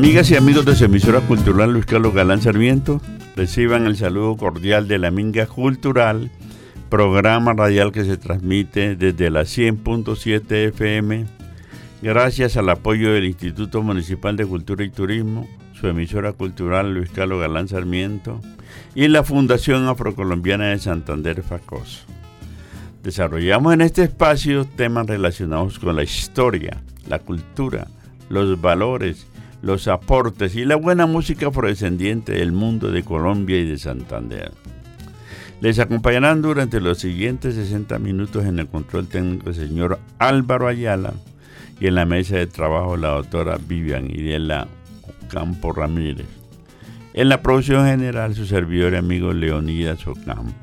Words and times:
Amigas 0.00 0.30
y 0.30 0.36
amigos 0.36 0.64
de 0.64 0.74
su 0.74 0.86
emisora 0.86 1.20
cultural 1.20 1.74
Luis 1.74 1.84
Carlos 1.84 2.14
Galán 2.14 2.40
Sarmiento, 2.40 3.02
reciban 3.36 3.84
el 3.84 3.98
saludo 3.98 4.34
cordial 4.38 4.88
de 4.88 4.98
la 4.98 5.10
Minga 5.10 5.44
Cultural, 5.44 6.30
programa 6.88 7.52
radial 7.52 7.92
que 7.92 8.06
se 8.06 8.16
transmite 8.16 8.96
desde 8.96 9.28
la 9.28 9.42
100.7 9.42 10.68
FM, 10.68 11.26
gracias 12.00 12.56
al 12.56 12.70
apoyo 12.70 13.12
del 13.12 13.26
Instituto 13.26 13.82
Municipal 13.82 14.38
de 14.38 14.46
Cultura 14.46 14.86
y 14.86 14.88
Turismo, 14.88 15.46
su 15.78 15.86
emisora 15.86 16.32
cultural 16.32 16.94
Luis 16.94 17.10
Carlos 17.10 17.42
Galán 17.42 17.68
Sarmiento 17.68 18.40
y 18.94 19.06
la 19.08 19.22
Fundación 19.22 19.86
Afrocolombiana 19.86 20.68
de 20.68 20.78
Santander 20.78 21.42
Facos. 21.42 22.06
Desarrollamos 23.02 23.74
en 23.74 23.82
este 23.82 24.04
espacio 24.04 24.64
temas 24.64 25.08
relacionados 25.08 25.78
con 25.78 25.94
la 25.94 26.04
historia, 26.04 26.80
la 27.06 27.18
cultura, 27.18 27.86
los 28.30 28.58
valores, 28.62 29.26
los 29.62 29.88
aportes 29.88 30.54
y 30.54 30.64
la 30.64 30.76
buena 30.76 31.06
música 31.06 31.48
afrodescendiente 31.48 32.32
del 32.32 32.52
mundo 32.52 32.90
de 32.90 33.02
Colombia 33.02 33.58
y 33.58 33.66
de 33.66 33.78
Santander. 33.78 34.52
Les 35.60 35.78
acompañarán 35.78 36.40
durante 36.40 36.80
los 36.80 36.98
siguientes 36.98 37.54
60 37.54 37.98
minutos 37.98 38.46
en 38.46 38.58
el 38.58 38.66
control 38.66 39.08
técnico 39.08 39.50
el 39.50 39.54
señor 39.54 39.98
Álvaro 40.18 40.68
Ayala 40.68 41.12
y 41.78 41.86
en 41.86 41.96
la 41.96 42.06
mesa 42.06 42.36
de 42.36 42.46
trabajo 42.46 42.96
la 42.96 43.10
doctora 43.10 43.58
Vivian 43.58 44.10
Idela 44.10 44.68
Campo 45.28 45.72
Ramírez. 45.72 46.26
En 47.12 47.28
la 47.28 47.42
producción 47.42 47.86
general 47.86 48.34
su 48.34 48.46
servidor 48.46 48.94
y 48.94 48.96
amigo 48.96 49.32
Leonidas 49.32 50.06
Ocampo. 50.06 50.54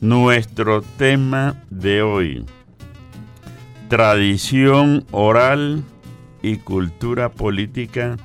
Nuestro 0.00 0.82
tema 0.82 1.54
de 1.70 2.02
hoy, 2.02 2.44
tradición 3.88 5.04
oral 5.12 5.84
y 6.42 6.56
cultura 6.56 7.30
política 7.30 8.16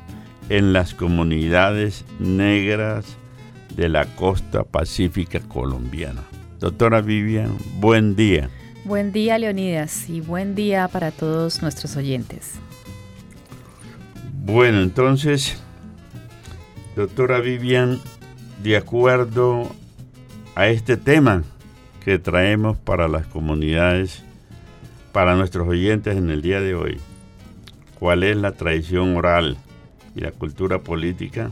en 0.49 0.73
las 0.73 0.93
comunidades 0.93 2.05
negras 2.19 3.17
de 3.75 3.89
la 3.89 4.05
costa 4.05 4.63
pacífica 4.63 5.39
colombiana. 5.39 6.23
Doctora 6.59 7.01
Vivian, 7.01 7.55
buen 7.79 8.15
día. 8.15 8.49
Buen 8.83 9.11
día, 9.11 9.38
Leonidas, 9.38 10.09
y 10.09 10.21
buen 10.21 10.55
día 10.55 10.88
para 10.88 11.11
todos 11.11 11.61
nuestros 11.61 11.95
oyentes. 11.95 12.55
Bueno, 14.43 14.81
entonces, 14.81 15.61
doctora 16.95 17.39
Vivian, 17.39 17.99
de 18.63 18.77
acuerdo 18.77 19.69
a 20.55 20.69
este 20.69 20.97
tema 20.97 21.43
que 22.03 22.17
traemos 22.17 22.77
para 22.77 23.07
las 23.09 23.27
comunidades, 23.27 24.23
para 25.11 25.35
nuestros 25.35 25.67
oyentes 25.67 26.15
en 26.17 26.29
el 26.31 26.41
día 26.41 26.61
de 26.61 26.73
hoy, 26.73 26.97
cuál 28.00 28.23
es 28.23 28.38
la 28.38 28.52
tradición 28.52 29.16
oral 29.16 29.58
y 30.16 30.22
la 30.22 30.31
cultura 30.31 30.80
política, 30.80 31.52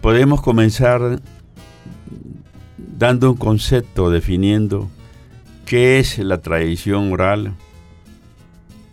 podemos 0.00 0.42
comenzar 0.42 1.20
dando 2.76 3.32
un 3.32 3.36
concepto, 3.36 4.10
definiendo 4.10 4.90
qué 5.66 5.98
es 5.98 6.18
la 6.18 6.40
tradición 6.40 7.12
oral 7.12 7.54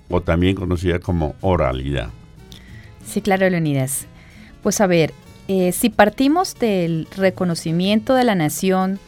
o 0.10 0.22
también 0.22 0.56
conocida 0.56 1.00
como 1.00 1.36
oralidad. 1.42 2.10
Sí, 3.06 3.22
claro, 3.22 3.50
Leonidas. 3.50 4.06
Pues 4.64 4.82
a 4.82 4.88
ver, 4.88 5.14
eh, 5.48 5.72
si 5.72 5.90
partimos 5.90 6.56
del 6.60 7.08
reconocimiento 7.16 8.14
de 8.14 8.24
la 8.24 8.36
nación 8.36 9.00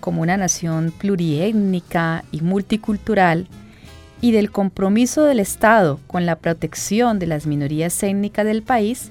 como 0.00 0.22
una 0.22 0.36
nación 0.36 0.92
pluriétnica 0.96 2.24
y 2.32 2.42
multicultural, 2.42 3.48
y 4.20 4.32
del 4.32 4.50
compromiso 4.50 5.24
del 5.24 5.40
Estado 5.40 6.00
con 6.06 6.26
la 6.26 6.36
protección 6.36 7.18
de 7.18 7.26
las 7.26 7.46
minorías 7.46 8.02
étnicas 8.02 8.46
del 8.46 8.62
país, 8.62 9.10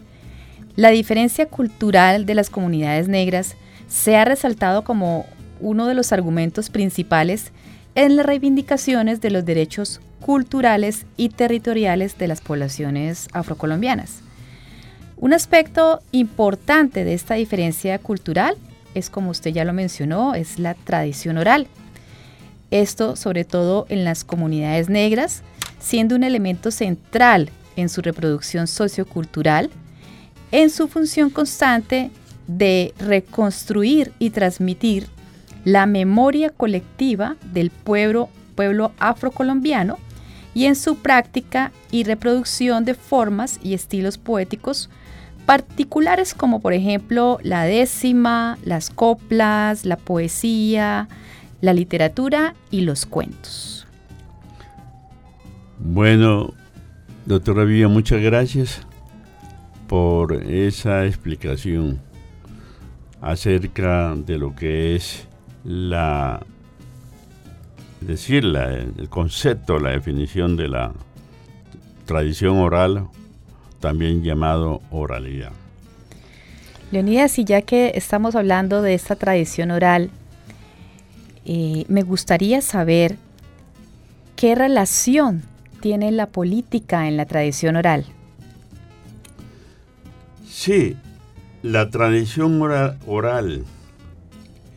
la 0.75 0.89
diferencia 0.89 1.45
cultural 1.45 2.25
de 2.25 2.35
las 2.35 2.49
comunidades 2.49 3.07
negras 3.07 3.55
se 3.87 4.17
ha 4.17 4.25
resaltado 4.25 4.83
como 4.83 5.25
uno 5.59 5.87
de 5.87 5.93
los 5.93 6.11
argumentos 6.11 6.69
principales 6.69 7.51
en 7.95 8.17
las 8.17 8.25
reivindicaciones 8.25 9.21
de 9.21 9.29
los 9.29 9.45
derechos 9.45 10.01
culturales 10.19 11.05
y 11.17 11.29
territoriales 11.29 12.17
de 12.17 12.27
las 12.27 12.41
poblaciones 12.41 13.27
afrocolombianas. 13.31 14.21
Un 15.17 15.33
aspecto 15.33 16.01
importante 16.11 17.05
de 17.05 17.13
esta 17.13 17.35
diferencia 17.35 17.99
cultural 17.99 18.57
es, 18.95 19.09
como 19.09 19.29
usted 19.29 19.51
ya 19.51 19.63
lo 19.63 19.71
mencionó, 19.71 20.35
es 20.35 20.59
la 20.59 20.73
tradición 20.73 21.37
oral 21.37 21.67
esto 22.81 23.15
sobre 23.15 23.45
todo 23.45 23.85
en 23.89 24.03
las 24.03 24.23
comunidades 24.23 24.89
negras, 24.89 25.41
siendo 25.79 26.15
un 26.15 26.23
elemento 26.23 26.71
central 26.71 27.49
en 27.75 27.89
su 27.89 28.01
reproducción 28.01 28.67
sociocultural, 28.67 29.69
en 30.51 30.69
su 30.69 30.87
función 30.87 31.29
constante 31.29 32.11
de 32.47 32.93
reconstruir 32.99 34.13
y 34.19 34.29
transmitir 34.29 35.07
la 35.63 35.85
memoria 35.85 36.51
colectiva 36.51 37.35
del 37.51 37.71
pueblo, 37.71 38.29
pueblo 38.55 38.91
afrocolombiano 38.99 39.97
y 40.53 40.65
en 40.65 40.75
su 40.75 40.97
práctica 40.97 41.71
y 41.91 42.03
reproducción 42.03 42.85
de 42.85 42.93
formas 42.93 43.59
y 43.61 43.73
estilos 43.73 44.17
poéticos 44.17 44.89
particulares 45.45 46.33
como 46.33 46.59
por 46.59 46.73
ejemplo 46.73 47.39
la 47.43 47.63
décima, 47.63 48.57
las 48.63 48.89
coplas, 48.89 49.85
la 49.85 49.97
poesía, 49.97 51.07
la 51.65 51.73
literatura 51.73 52.53
y 52.69 52.81
los 52.81 53.05
cuentos. 53.05 53.87
Bueno, 55.79 56.53
doctora 57.25 57.63
Vivian, 57.63 57.91
muchas 57.91 58.21
gracias 58.21 58.81
por 59.87 60.33
esa 60.33 61.05
explicación 61.05 61.99
acerca 63.21 64.15
de 64.15 64.37
lo 64.37 64.55
que 64.55 64.95
es 64.95 65.27
la 65.63 66.45
decir 67.99 68.45
el 68.45 69.09
concepto, 69.09 69.79
la 69.79 69.89
definición 69.89 70.55
de 70.57 70.67
la 70.67 70.93
tradición 72.05 72.57
oral, 72.57 73.07
también 73.79 74.23
llamado 74.23 74.81
oralidad. 74.91 75.51
Leonidas, 76.91 77.39
y 77.39 77.45
ya 77.45 77.63
que 77.63 77.93
estamos 77.95 78.35
hablando 78.35 78.83
de 78.83 78.93
esta 78.93 79.15
tradición 79.15 79.71
oral, 79.71 80.11
eh, 81.45 81.85
me 81.87 82.01
gustaría 82.01 82.61
saber 82.61 83.17
qué 84.35 84.55
relación 84.55 85.43
tiene 85.79 86.11
la 86.11 86.25
política 86.25 87.07
en 87.07 87.17
la 87.17 87.25
tradición 87.25 87.75
oral. 87.75 88.05
Sí, 90.49 90.97
la 91.61 91.91
tradición 91.91 92.59
oral, 93.05 93.63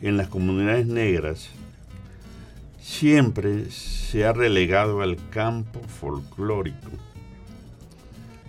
en 0.01 0.17
las 0.17 0.27
comunidades 0.27 0.85
negras 0.85 1.49
siempre 2.79 3.71
se 3.71 4.25
ha 4.25 4.33
relegado 4.33 5.01
al 5.01 5.17
campo 5.29 5.79
folclórico. 5.81 6.89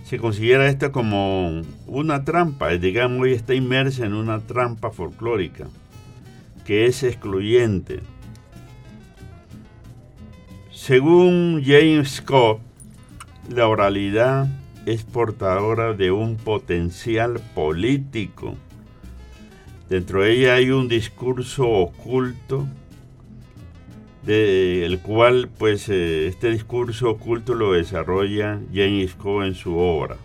Se 0.03 0.17
considera 0.17 0.67
esto 0.67 0.91
como 0.91 1.61
una 1.87 2.23
trampa, 2.23 2.69
digamos, 2.69 3.21
hoy 3.21 3.33
está 3.33 3.55
inmersa 3.55 4.05
en 4.05 4.13
una 4.13 4.39
trampa 4.39 4.91
folclórica 4.91 5.67
que 6.71 6.85
es 6.85 7.03
excluyente. 7.03 7.99
Según 10.71 11.61
James 11.65 12.11
Scott, 12.11 12.61
la 13.53 13.67
oralidad 13.67 14.47
es 14.85 15.03
portadora 15.03 15.91
de 15.91 16.11
un 16.11 16.37
potencial 16.37 17.41
político. 17.53 18.55
Dentro 19.89 20.23
de 20.23 20.31
ella 20.31 20.53
hay 20.53 20.71
un 20.71 20.87
discurso 20.87 21.67
oculto, 21.67 22.65
del 24.23 24.97
cual 24.99 25.49
pues 25.49 25.89
eh, 25.89 26.27
este 26.27 26.51
discurso 26.51 27.09
oculto 27.09 27.53
lo 27.53 27.73
desarrolla 27.73 28.61
James 28.73 29.11
Scott 29.11 29.43
en 29.43 29.55
su 29.55 29.77
obra, 29.77 30.15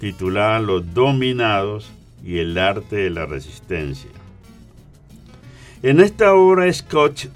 titulada 0.00 0.60
Los 0.60 0.92
dominados 0.92 1.90
y 2.22 2.40
el 2.40 2.58
arte 2.58 2.96
de 2.96 3.08
la 3.08 3.24
resistencia. 3.24 4.10
En 5.86 6.00
esta 6.00 6.34
obra 6.34 6.72
Scott 6.72 7.28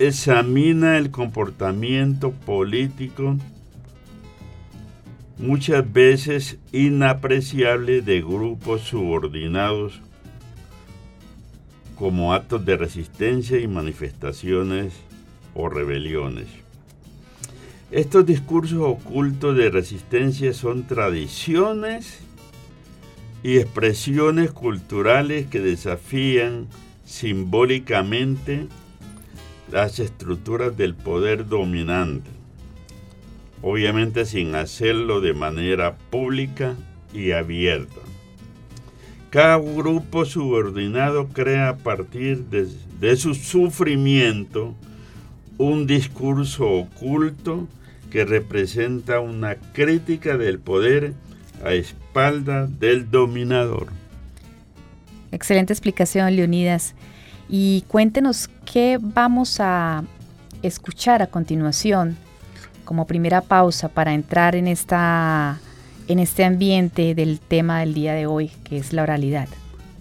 examina 0.00 0.98
el 0.98 1.12
comportamiento 1.12 2.32
político 2.32 3.36
muchas 5.38 5.92
veces 5.92 6.58
inapreciable 6.72 8.02
de 8.02 8.22
grupos 8.22 8.80
subordinados 8.80 10.00
como 11.94 12.34
actos 12.34 12.66
de 12.66 12.76
resistencia 12.76 13.60
y 13.60 13.68
manifestaciones 13.68 14.92
o 15.54 15.68
rebeliones. 15.68 16.48
Estos 17.92 18.26
discursos 18.26 18.80
ocultos 18.80 19.56
de 19.56 19.70
resistencia 19.70 20.52
son 20.52 20.88
tradiciones 20.88 22.18
y 23.44 23.58
expresiones 23.58 24.50
culturales 24.50 25.46
que 25.46 25.60
desafían 25.60 26.66
simbólicamente 27.06 28.66
las 29.72 29.98
estructuras 29.98 30.76
del 30.76 30.94
poder 30.94 31.48
dominante. 31.48 32.30
obviamente 33.62 34.26
sin 34.26 34.54
hacerlo 34.54 35.22
de 35.22 35.32
manera 35.32 35.96
pública 36.10 36.76
y 37.12 37.32
abierta. 37.32 38.00
Cada 39.30 39.56
grupo 39.56 40.24
subordinado 40.24 41.28
crea 41.28 41.70
a 41.70 41.76
partir 41.76 42.44
de, 42.44 43.16
su 43.16 43.34
sufrimiento 43.34 44.74
un 45.58 45.86
discurso 45.86 46.68
oculto 46.70 47.66
que 48.10 48.24
representa 48.24 49.20
una 49.20 49.56
crítica 49.56 50.36
del 50.36 50.58
poder 50.58 51.14
a 51.64 51.72
espalda 51.72 52.66
del 52.66 53.10
dominador. 53.10 53.88
Excelente 55.32 55.72
explicación, 55.72 56.34
Leonidas. 56.34 56.94
Y 57.48 57.84
cuéntenos 57.88 58.48
qué 58.64 58.98
vamos 59.00 59.60
a 59.60 60.04
escuchar 60.62 61.22
a 61.22 61.28
continuación 61.28 62.16
como 62.84 63.06
primera 63.06 63.40
pausa 63.40 63.88
para 63.88 64.14
entrar 64.14 64.54
en, 64.54 64.68
esta, 64.68 65.58
en 66.08 66.18
este 66.18 66.44
ambiente 66.44 67.14
del 67.14 67.40
tema 67.40 67.80
del 67.80 67.94
día 67.94 68.14
de 68.14 68.26
hoy, 68.26 68.50
que 68.64 68.78
es 68.78 68.92
la 68.92 69.02
oralidad. 69.02 69.48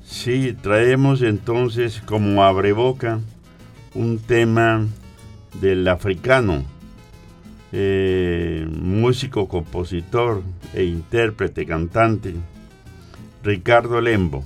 Sí, 0.06 0.56
traemos 0.62 1.22
entonces 1.22 2.02
como 2.06 2.44
abreboca 2.44 3.20
un 3.96 4.20
tema 4.20 4.86
del 5.60 5.88
africano, 5.88 6.64
eh, 7.72 8.68
músico, 8.70 9.48
compositor 9.48 10.44
e 10.74 10.84
intérprete, 10.84 11.66
cantante, 11.66 12.36
Ricardo 13.44 14.00
Lembo, 14.00 14.44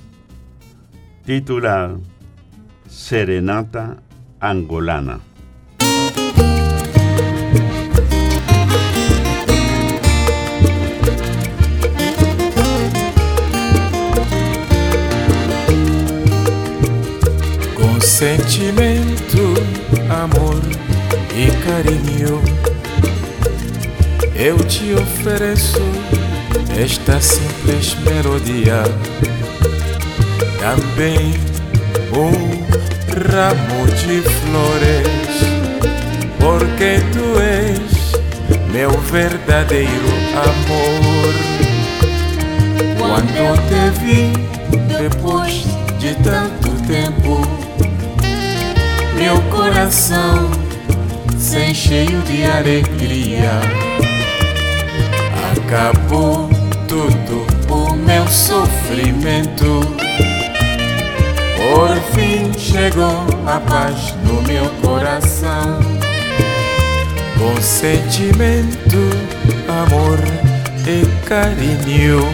titulado 1.29 2.01
Serenata 2.87 3.97
Angolana. 4.41 5.21
Com 17.75 18.01
sentimento, 18.01 19.53
amor 20.09 20.59
e 21.35 21.51
carinho, 21.63 22.41
eu 24.33 24.57
te 24.65 24.95
ofereço 24.95 25.77
esta 26.75 27.21
simples 27.21 27.93
melodia. 27.99 28.81
Também 30.59 31.33
um 32.13 32.59
ramo 33.29 33.85
de 33.87 34.21
flores, 34.21 35.07
porque 36.39 36.99
tu 37.13 37.39
és 37.39 37.89
meu 38.71 38.91
verdadeiro 38.91 39.89
amor. 40.35 41.33
Quando 42.97 43.57
te 43.67 43.99
vi 43.99 44.33
depois 44.97 45.63
de 45.97 46.13
tanto 46.15 46.69
tempo, 46.85 47.41
meu 49.15 49.41
coração 49.49 50.49
sem 51.37 51.73
cheio 51.73 52.21
de 52.23 52.43
alegria. 52.43 53.61
Acabou 55.51 56.49
tudo 56.87 57.47
o 57.69 57.95
meu 57.95 58.27
sofrimento. 58.27 59.81
Por 61.71 61.95
fim 62.13 62.51
chegou 62.57 63.27
a 63.45 63.59
paz 63.59 64.15
no 64.23 64.41
meu 64.41 64.65
coração. 64.81 65.79
Com 67.37 67.61
sentimento, 67.61 68.97
amor 69.67 70.17
e 70.87 71.05
carinho, 71.27 72.27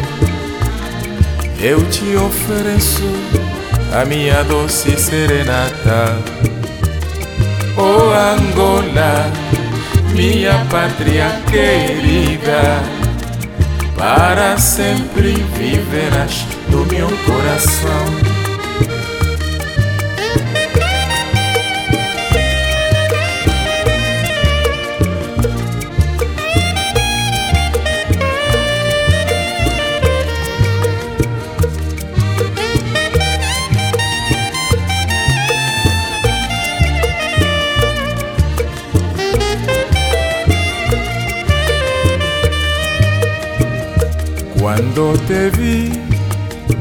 eu 1.60 1.84
te 1.90 2.16
ofereço 2.16 3.04
a 3.94 4.06
minha 4.06 4.42
doce 4.46 4.96
serenata. 4.98 6.18
Oh 7.76 8.14
Angola, 8.14 9.30
minha 10.14 10.66
pátria 10.72 11.42
querida, 11.52 12.82
para 13.98 14.58
sempre 14.58 15.34
viverás 15.58 16.46
no 16.70 16.86
meu 16.86 17.10
coração. 17.26 18.45
Quando 44.96 45.18
te 45.28 45.50
vi 45.58 45.92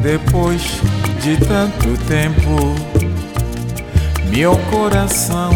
depois 0.00 0.62
de 1.20 1.36
tanto 1.36 1.98
tempo, 2.06 2.72
meu 4.30 4.56
coração 4.70 5.50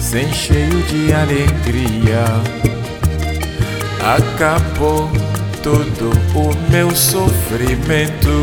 sem 0.00 0.32
cheio 0.32 0.82
de 0.84 1.12
alegria 1.12 2.24
acabou 4.00 5.10
todo 5.62 6.10
o 6.34 6.72
meu 6.72 6.90
sofrimento. 6.96 8.42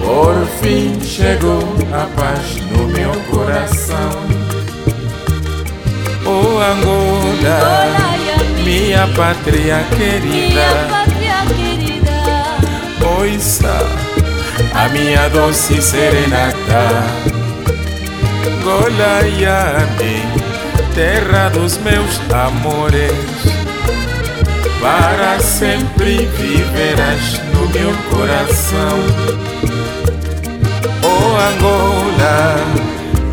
Por 0.00 0.44
fim 0.60 1.00
chegou 1.00 1.62
a 1.92 2.06
paz 2.20 2.56
no 2.72 2.88
meu 2.88 3.12
coração. 3.30 4.10
Oh 6.24 6.58
Angola, 6.58 8.00
minha 8.64 9.06
pátria 9.14 9.84
querida 9.96 11.05
ouça 13.18 13.78
a 14.74 14.88
minha 14.88 15.28
doce 15.28 15.80
serenata. 15.80 17.04
Golaiame, 18.62 20.22
terra 20.94 21.48
dos 21.50 21.78
meus 21.78 22.20
amores, 22.32 23.12
para 24.80 25.38
sempre 25.40 26.28
viverás 26.36 27.40
no 27.54 27.68
meu 27.68 27.92
coração. 28.10 28.98
Oh 31.02 31.36
Angola, 31.48 32.56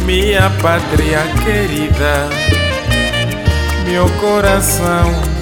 minha 0.05 0.49
pátria 0.61 1.23
querida, 1.43 2.29
meu 3.85 4.09
coração 4.19 5.33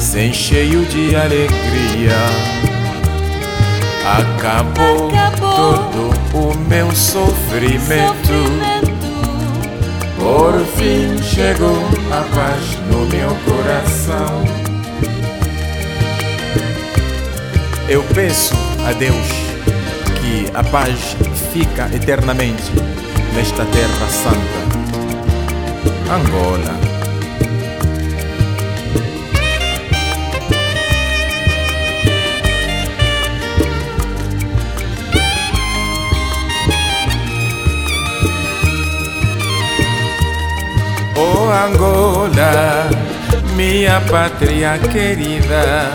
sem 0.00 0.32
cheio 0.32 0.84
de 0.86 1.16
alegria. 1.16 2.65
Acabou, 4.06 5.10
todo 5.40 6.14
o 6.32 6.56
meu 6.68 6.94
sofrimento. 6.94 8.86
Por 10.16 10.64
fim 10.76 11.20
chegou 11.20 11.76
a 12.12 12.22
paz 12.32 12.78
no 12.88 13.04
meu 13.06 13.36
coração. 13.44 14.44
Eu 17.88 18.04
peço 18.14 18.54
a 18.86 18.92
Deus 18.92 19.26
que 20.20 20.46
a 20.54 20.62
paz 20.62 21.16
fica 21.52 21.90
eternamente 21.92 22.70
nesta 23.34 23.64
terra 23.64 24.06
santa. 24.08 24.66
Angola. 26.14 26.85
Oh 41.18 41.48
Angola, 41.50 42.90
minha 43.54 44.02
pátria 44.02 44.78
querida, 44.92 45.90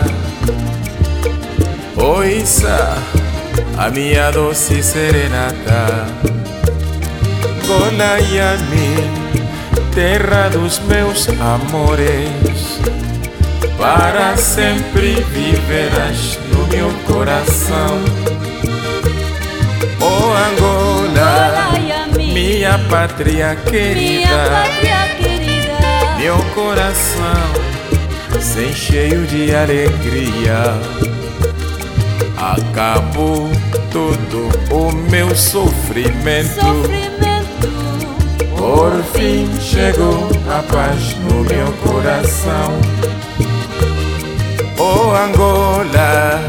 ouça 1.96 2.98
a 3.78 3.88
minha 3.88 4.32
doce 4.32 4.82
serenata. 4.82 6.06
Golaiame, 7.68 8.96
terra 9.94 10.48
dos 10.48 10.80
meus 10.80 11.28
amores, 11.28 12.80
para 13.78 14.36
sempre 14.36 15.24
viverás 15.30 16.36
no 16.50 16.66
meu 16.66 16.90
coração. 17.06 18.02
Oh 20.00 20.32
Angola, 20.50 21.70
minha 22.16 22.76
pátria 22.90 23.56
querida. 23.70 25.01
Meu 26.22 26.38
coração 26.54 27.52
sem 28.40 28.72
cheio 28.72 29.26
de 29.26 29.52
alegria. 29.52 30.62
Acabou 32.36 33.50
todo 33.90 34.48
o 34.70 34.92
meu 35.10 35.34
sofrimento. 35.34 36.54
sofrimento. 36.54 37.68
Por 38.56 39.02
fim 39.12 39.50
chegou 39.60 40.28
a 40.48 40.62
paz 40.72 41.16
no 41.16 41.42
meu 41.42 41.72
coração. 41.82 42.72
Oh 44.78 45.10
Angola, 45.16 46.40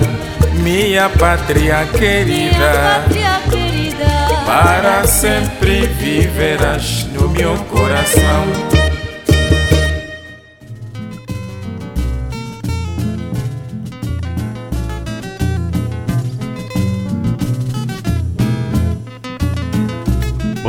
minha 0.62 1.10
pátria 1.10 1.77
Minha 1.77 1.86
querida, 1.88 3.01
pátria 3.10 3.42
querida. 3.50 4.44
para 4.46 5.08
sempre 5.08 5.88
viverás 5.88 7.08
no 7.12 7.27
meu 7.30 7.56
coração. 7.72 8.73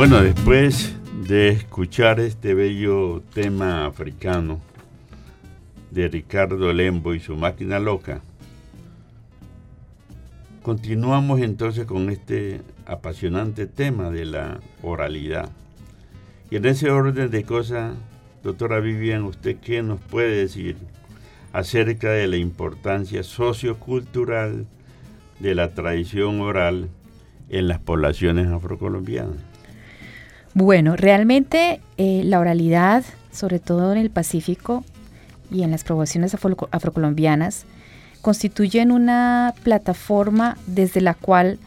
Bueno, 0.07 0.21
después 0.21 0.95
de 1.27 1.49
escuchar 1.49 2.19
este 2.19 2.53
bello 2.53 3.23
tema 3.33 3.87
africano 3.87 4.61
de 5.89 6.07
Ricardo 6.07 6.71
Lembo 6.73 7.15
y 7.15 7.19
su 7.19 7.35
máquina 7.35 7.79
loca, 7.79 8.21
continuamos 10.61 11.41
entonces 11.41 11.85
con 11.85 12.11
este 12.11 12.61
apasionante 12.85 13.65
tema 13.65 14.11
de 14.11 14.25
la 14.25 14.59
oralidad. 14.83 15.49
Y 16.51 16.57
en 16.57 16.65
ese 16.67 16.91
orden 16.91 17.31
de 17.31 17.43
cosas, 17.43 17.95
doctora 18.43 18.81
Vivian, 18.81 19.23
¿usted 19.23 19.57
qué 19.57 19.81
nos 19.81 19.99
puede 20.01 20.35
decir 20.35 20.77
acerca 21.51 22.11
de 22.11 22.27
la 22.27 22.37
importancia 22.37 23.23
sociocultural 23.23 24.67
de 25.39 25.55
la 25.55 25.73
tradición 25.73 26.41
oral 26.41 26.89
en 27.49 27.67
las 27.67 27.79
poblaciones 27.79 28.45
afrocolombianas? 28.49 29.54
Bueno, 30.57 30.95
realmente 30.95 31.81
eh, 31.97 32.21
la 32.23 32.39
oralidad, 32.39 33.03
sobre 33.29 33.59
todo 33.59 33.91
en 33.91 33.97
el 33.97 34.09
Pacífico 34.09 34.85
y 35.51 35.63
en 35.63 35.71
las 35.71 35.83
poblaciones 35.83 36.33
afro- 36.33 36.69
afrocolombianas, 36.71 37.65
constituyen 38.21 38.93
una 38.93 39.53
plataforma 39.63 40.57
desde 40.65 41.01
la 41.01 41.13
cual 41.13 41.59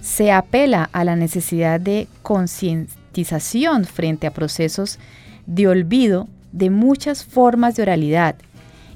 se 0.00 0.32
apela 0.32 0.90
a 0.92 1.04
la 1.04 1.14
necesidad 1.14 1.78
de 1.78 2.08
concientización 2.22 3.84
frente 3.84 4.26
a 4.26 4.32
procesos 4.32 4.98
de 5.46 5.68
olvido 5.68 6.26
de 6.50 6.70
muchas 6.70 7.24
formas 7.24 7.76
de 7.76 7.82
oralidad 7.82 8.34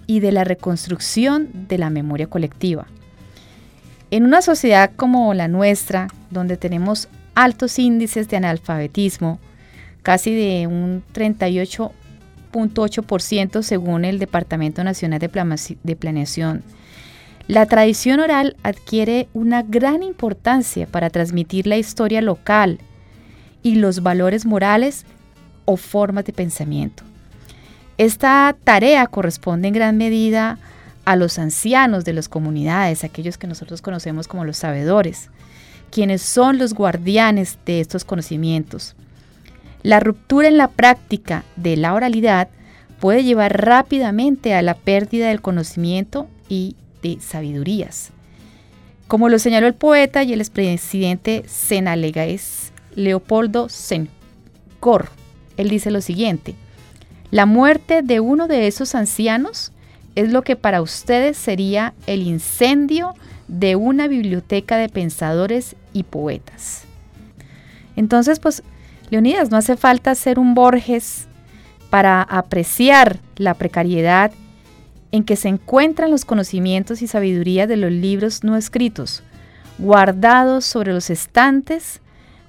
y 0.09 0.19
de 0.19 0.33
la 0.33 0.43
reconstrucción 0.43 1.49
de 1.69 1.79
la 1.79 1.91
memoria 1.91 2.27
colectiva. 2.27 2.87
En 4.11 4.25
una 4.25 4.43
sociedad 4.43 4.91
como 4.97 5.33
la 5.33 5.47
nuestra, 5.47 6.09
donde 6.31 6.57
tenemos 6.57 7.09
altos 7.39 7.79
índices 7.79 8.29
de 8.29 8.37
analfabetismo, 8.37 9.39
casi 10.03 10.35
de 10.35 10.67
un 10.67 11.05
38.8% 11.15 13.63
según 13.63 14.05
el 14.05 14.19
Departamento 14.19 14.83
Nacional 14.83 15.21
de, 15.21 15.29
Planeación, 15.97 16.65
la 17.47 17.67
tradición 17.67 18.19
oral 18.19 18.57
adquiere 18.65 19.29
una 19.35 19.63
gran 19.63 20.03
importancia 20.03 20.89
para 20.89 21.11
transmitir 21.11 21.69
la 21.69 21.77
historia 21.77 22.23
local 22.23 22.81
y 23.63 23.77
los 23.77 24.03
valores 24.03 24.45
morales 24.45 25.07
o 25.65 25.77
formas 25.77 26.25
de 26.25 26.33
pensamiento. 26.33 27.05
Esta 27.99 28.57
tarea 28.65 29.07
corresponde 29.07 29.69
en 29.69 29.75
gran 29.75 29.97
medida 29.97 30.59
a 31.05 31.15
los 31.15 31.39
ancianos 31.39 32.05
de 32.05 32.15
las 32.15 32.29
comunidades, 32.29 33.05
aquellos 33.05 33.39
que 33.39 33.47
nosotros 33.47 33.81
conocemos 33.81 34.27
como 34.27 34.45
los 34.45 34.57
sabedores, 34.57 35.31
quienes 35.91 36.23
son 36.23 36.59
los 36.59 36.75
guardianes 36.75 37.59
de 37.67 37.81
estos 37.81 38.05
conocimientos. 38.05 38.95
La 39.83 40.01
ruptura 40.01 40.49
en 40.49 40.57
la 40.57 40.69
práctica 40.69 41.45
de 41.57 41.77
la 41.77 41.95
oralidad 41.95 42.49
puede 43.01 43.25
llevar 43.25 43.65
rápidamente 43.65 44.55
a 44.55 44.63
la 44.63 44.75
pérdida 44.75 45.29
del 45.29 45.41
conocimiento 45.41 46.29
y 46.49 46.77
de 47.03 47.19
sabidurías. 47.21 48.11
Como 49.07 49.29
lo 49.29 49.39
señaló 49.39 49.67
el 49.67 49.75
poeta 49.75 50.23
y 50.23 50.33
el 50.33 50.41
expresidente 50.41 51.45
senalegaes 51.47 52.73
Leopoldo 52.95 53.69
Sencor, 53.69 55.11
él 55.57 55.71
dice 55.71 55.91
lo 55.91 56.01
siguiente, 56.01 56.55
la 57.31 57.47
muerte 57.47 58.03
de 58.03 58.21
uno 58.21 58.49
de 58.49 58.67
esos 58.67 58.95
ancianos 58.95 59.73
es 60.15 60.33
lo 60.33 60.43
que 60.43 60.57
para 60.57 60.83
ustedes 60.83 61.37
sería 61.37 61.95
el 62.07 62.23
incendio 62.23 63.15
de 63.49 63.77
una 63.77 64.07
biblioteca 64.07 64.77
de 64.77 64.89
pensadores 64.89 65.75
y 65.93 66.05
poetas. 66.05 66.85
Entonces, 67.97 68.39
pues, 68.39 68.63
Leonidas, 69.11 69.51
no 69.51 69.57
hace 69.57 69.77
falta 69.77 70.15
ser 70.15 70.39
un 70.39 70.55
Borges 70.55 71.27
para 71.91 72.23
apreciar 72.23 73.19
la 73.37 73.55
precariedad 73.55 74.31
en 75.11 75.25
que 75.25 75.37
se 75.37 75.49
encuentran 75.49 76.11
los 76.11 76.25
conocimientos 76.25 77.01
y 77.01 77.07
sabiduría 77.07 77.67
de 77.67 77.79
los 77.79 77.91
libros 77.91 78.45
no 78.45 78.57
escritos, 78.57 79.23
guardados 79.79 80.67
sobre 80.67 80.93
los 80.93 81.09
estantes 81.09 82.03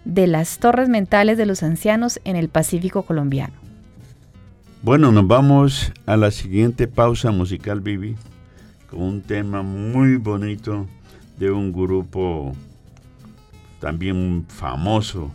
de 0.03 0.27
las 0.27 0.59
torres 0.59 0.89
mentales 0.89 1.37
de 1.37 1.45
los 1.45 1.63
ancianos 1.63 2.19
en 2.25 2.35
el 2.35 2.49
Pacífico 2.49 3.03
colombiano. 3.03 3.53
Bueno, 4.81 5.11
nos 5.11 5.27
vamos 5.27 5.91
a 6.05 6.17
la 6.17 6.31
siguiente 6.31 6.87
pausa 6.87 7.31
musical, 7.31 7.81
Vivi, 7.81 8.15
con 8.89 9.01
un 9.01 9.21
tema 9.21 9.61
muy 9.61 10.17
bonito 10.17 10.87
de 11.37 11.51
un 11.51 11.71
grupo 11.71 12.53
también 13.79 14.45
famoso 14.47 15.31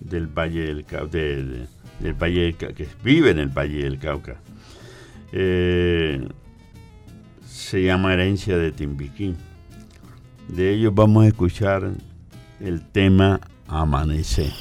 del 0.00 0.26
Valle 0.26 0.66
del 0.66 0.84
Cauca, 0.84 1.18
del 1.18 1.68
Valle 2.20 2.54
que 2.54 2.86
vive 3.02 3.30
en 3.30 3.38
el 3.38 3.48
Valle 3.48 3.84
del 3.84 3.98
Cauca. 3.98 4.36
Eh, 5.32 6.26
se 7.46 7.82
llama 7.82 8.12
Herencia 8.12 8.56
de 8.56 8.72
Timbiquí. 8.72 9.34
De 10.48 10.72
ellos 10.72 10.94
vamos 10.94 11.24
a 11.24 11.28
escuchar 11.28 11.90
el 12.60 12.82
tema. 12.82 13.40
Amanecer, 13.66 14.52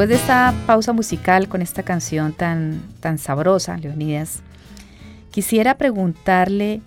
Después 0.00 0.18
de 0.18 0.22
esta 0.22 0.54
pausa 0.66 0.94
musical 0.94 1.46
con 1.46 1.60
esta 1.60 1.82
canción 1.82 2.32
tan, 2.32 2.80
tan 3.00 3.18
sabrosa, 3.18 3.76
Leonidas, 3.76 4.40
quisiera 5.30 5.76
preguntarle 5.76 6.80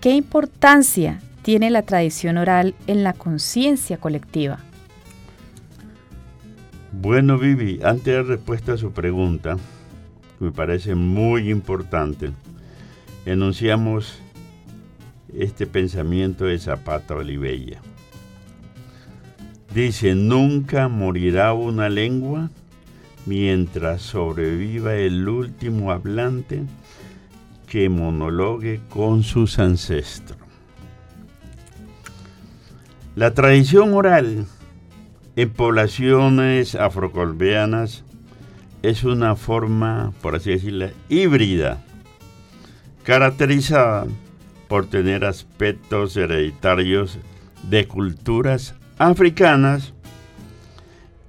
qué 0.00 0.12
importancia 0.12 1.20
tiene 1.42 1.70
la 1.70 1.82
tradición 1.82 2.38
oral 2.38 2.76
en 2.86 3.02
la 3.02 3.14
conciencia 3.14 3.96
colectiva. 3.96 4.60
Bueno, 6.92 7.36
Vivi, 7.36 7.80
antes 7.82 8.04
de 8.04 8.22
respuesta 8.22 8.74
a 8.74 8.76
su 8.76 8.92
pregunta, 8.92 9.56
que 10.38 10.44
me 10.44 10.52
parece 10.52 10.94
muy 10.94 11.50
importante, 11.50 12.30
enunciamos 13.26 14.20
este 15.36 15.66
pensamiento 15.66 16.44
de 16.44 16.60
Zapata 16.60 17.16
Olivella. 17.16 17.80
Dice, 19.74 20.16
nunca 20.16 20.88
morirá 20.88 21.52
una 21.52 21.88
lengua 21.88 22.50
mientras 23.24 24.02
sobreviva 24.02 24.94
el 24.96 25.28
último 25.28 25.92
hablante 25.92 26.64
que 27.68 27.88
monologue 27.88 28.80
con 28.88 29.22
sus 29.22 29.60
ancestros. 29.60 30.38
La 33.14 33.32
tradición 33.32 33.94
oral 33.94 34.46
en 35.36 35.50
poblaciones 35.50 36.74
afrocolombianas 36.74 38.02
es 38.82 39.04
una 39.04 39.36
forma, 39.36 40.12
por 40.20 40.34
así 40.34 40.50
decirlo, 40.50 40.88
híbrida, 41.08 41.84
caracterizada 43.04 44.06
por 44.68 44.86
tener 44.86 45.24
aspectos 45.24 46.16
hereditarios 46.16 47.18
de 47.62 47.86
culturas 47.86 48.74
africanas 49.00 49.94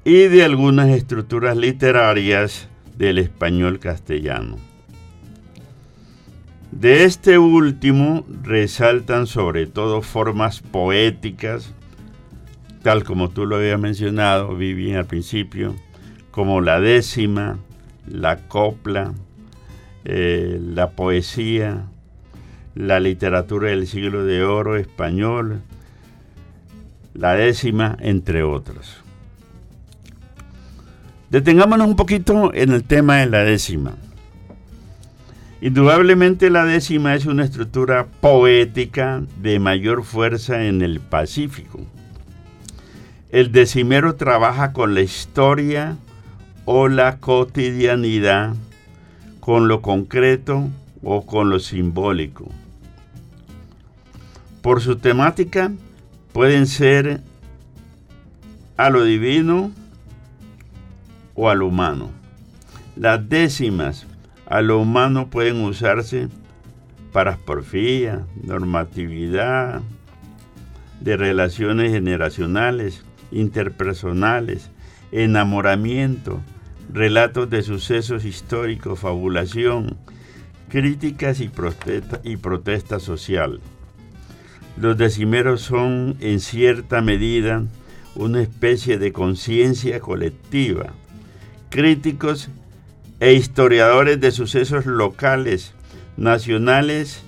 y 0.04 0.28
de 0.28 0.44
algunas 0.44 0.90
estructuras 0.90 1.56
literarias 1.56 2.68
del 2.98 3.18
español 3.18 3.80
castellano. 3.80 4.58
De 6.74 7.06
este 7.06 7.38
último 7.38 8.26
resaltan 8.44 9.26
sobre 9.26 9.68
todo 9.68 10.02
formas 10.02 10.60
poéticas, 10.60 11.74
tal 12.82 13.06
como 13.06 13.30
tú 13.30 13.46
lo 13.46 13.56
habías 13.56 13.80
mencionado, 13.80 14.54
Vivi, 14.58 14.94
al 14.94 15.06
principio, 15.06 15.74
como 16.32 16.60
la 16.60 16.82
décima, 16.82 17.58
la 18.06 18.50
copla, 18.50 19.14
eh, 20.04 20.60
la 20.62 20.90
poesía, 20.90 21.86
la 22.76 23.00
literatura 23.00 23.70
del 23.70 23.88
siglo 23.88 24.26
de 24.26 24.44
oro 24.44 24.76
español, 24.76 25.62
la 27.14 27.36
décima, 27.36 27.98
entre 28.00 28.44
otras. 28.44 28.98
Detengámonos 31.30 31.88
un 31.88 31.96
poquito 31.96 32.54
en 32.54 32.72
el 32.72 32.84
tema 32.84 33.18
de 33.18 33.28
la 33.28 33.40
décima. 33.40 33.94
Indudablemente 35.62 36.50
la 36.50 36.66
décima 36.66 37.16
es 37.16 37.26
una 37.26 37.46
estructura 37.46 38.08
poética 38.20 39.24
de 39.38 39.60
mayor 39.60 40.04
fuerza 40.04 40.66
en 40.66 40.82
el 40.82 41.00
Pacífico. 41.00 41.80
El 43.30 43.52
decimero 43.52 44.16
trabaja 44.16 44.74
con 44.74 44.94
la 44.94 45.02
historia 45.02 45.98
o 46.66 46.88
la 46.88 47.18
cotidianidad, 47.18 48.56
con 49.40 49.68
lo 49.68 49.82
concreto 49.82 50.68
o 51.04 51.26
con 51.26 51.50
lo 51.50 51.60
simbólico. 51.60 52.50
Por 54.62 54.82
su 54.82 54.98
temática, 54.98 55.72
pueden 56.34 56.68
ser 56.68 57.22
a 58.78 58.90
lo 58.90 59.04
divino 59.04 59.72
o 61.36 61.50
a 61.50 61.56
lo 61.56 61.68
humano. 61.68 62.10
Las 62.96 63.28
décimas 63.30 64.06
a 64.46 64.62
lo 64.62 64.80
humano 64.80 65.30
pueden 65.30 65.64
usarse 65.64 66.30
para 67.12 67.38
porfía, 67.38 68.26
normatividad, 68.44 69.82
de 71.00 71.18
relaciones 71.18 71.92
generacionales, 71.92 73.04
interpersonales, 73.32 74.70
enamoramiento, 75.12 76.40
relatos 76.94 77.50
de 77.50 77.64
sucesos 77.64 78.24
históricos, 78.24 79.00
fabulación, 79.00 79.98
críticas 80.70 81.42
y 81.42 81.50
y 82.24 82.38
protesta 82.38 83.00
social. 83.00 83.60
Los 84.82 84.98
decimeros 84.98 85.62
son 85.62 86.18
en 86.22 86.40
cierta 86.40 87.04
medida 87.04 87.64
una 88.16 88.42
especie 88.42 88.98
de 88.98 89.14
conciencia 89.14 90.00
colectiva, 90.00 90.88
críticos 91.70 92.50
e 93.20 93.34
historiadores 93.34 94.20
de 94.20 94.32
sucesos 94.32 94.88
locales, 94.88 95.76
nacionales 96.18 97.22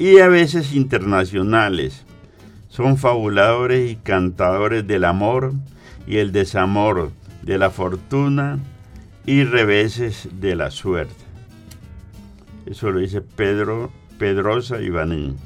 y 0.00 0.18
a 0.18 0.26
veces 0.26 0.74
internacionales. 0.74 2.04
Son 2.70 2.96
fabuladores 2.96 3.88
y 3.88 3.94
cantadores 3.94 4.84
del 4.84 5.04
amor 5.04 5.52
y 6.08 6.16
el 6.16 6.32
desamor, 6.32 7.12
de 7.42 7.56
la 7.56 7.70
fortuna 7.70 8.58
y 9.26 9.44
reveses 9.44 10.28
de 10.40 10.56
la 10.56 10.72
suerte. 10.72 11.14
Eso 12.66 12.90
lo 12.90 12.98
dice 12.98 13.20
Pedro 13.20 13.92
Pedrosa 14.18 14.82
Ivanín. 14.82 15.45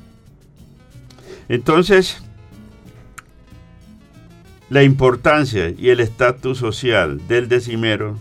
Entonces, 1.51 2.23
la 4.69 4.85
importancia 4.85 5.75
y 5.77 5.89
el 5.89 5.99
estatus 5.99 6.59
social 6.59 7.27
del 7.27 7.49
decimero 7.49 8.17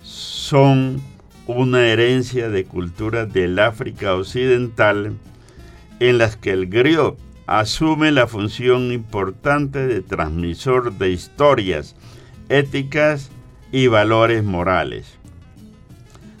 son 0.00 1.02
una 1.46 1.86
herencia 1.88 2.48
de 2.48 2.64
culturas 2.64 3.30
del 3.30 3.58
África 3.58 4.14
Occidental 4.14 5.18
en 6.00 6.16
las 6.16 6.38
que 6.38 6.52
el 6.52 6.68
griot 6.68 7.18
asume 7.46 8.10
la 8.10 8.26
función 8.26 8.90
importante 8.90 9.86
de 9.86 10.00
transmisor 10.00 10.94
de 10.94 11.10
historias, 11.10 11.94
éticas 12.48 13.30
y 13.70 13.88
valores 13.88 14.42
morales. 14.42 15.18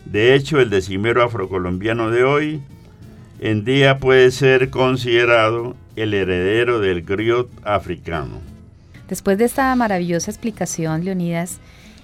De 0.06 0.34
hecho, 0.34 0.60
el 0.60 0.70
decimero 0.70 1.22
afrocolombiano 1.22 2.10
de 2.10 2.24
hoy 2.24 2.62
en 3.38 3.66
día 3.66 3.98
puede 3.98 4.30
ser 4.30 4.70
considerado 4.70 5.76
el 5.96 6.14
heredero 6.14 6.80
del 6.80 7.02
griot 7.02 7.50
africano. 7.64 8.40
Después 9.08 9.38
de 9.38 9.44
esta 9.44 9.74
maravillosa 9.74 10.30
explicación, 10.30 11.04
Leonidas, 11.04 11.58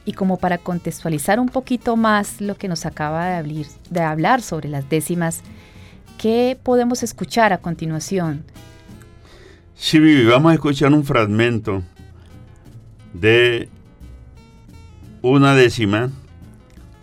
y 0.04 0.14
como 0.14 0.38
para 0.38 0.58
contextualizar 0.58 1.38
un 1.38 1.48
poquito 1.48 1.96
más 1.96 2.40
lo 2.40 2.56
que 2.56 2.68
nos 2.68 2.86
acaba 2.86 3.26
de 3.26 3.34
hablar, 3.36 3.66
de 3.90 4.00
hablar 4.00 4.42
sobre 4.42 4.68
las 4.68 4.88
décimas, 4.88 5.42
¿qué 6.18 6.58
podemos 6.62 7.02
escuchar 7.02 7.52
a 7.52 7.58
continuación? 7.58 8.44
Sí, 9.74 9.98
Vivi, 9.98 10.24
vamos 10.24 10.52
a 10.52 10.54
escuchar 10.54 10.92
un 10.92 11.04
fragmento 11.04 11.82
de 13.12 13.68
una 15.22 15.54
décima 15.54 16.10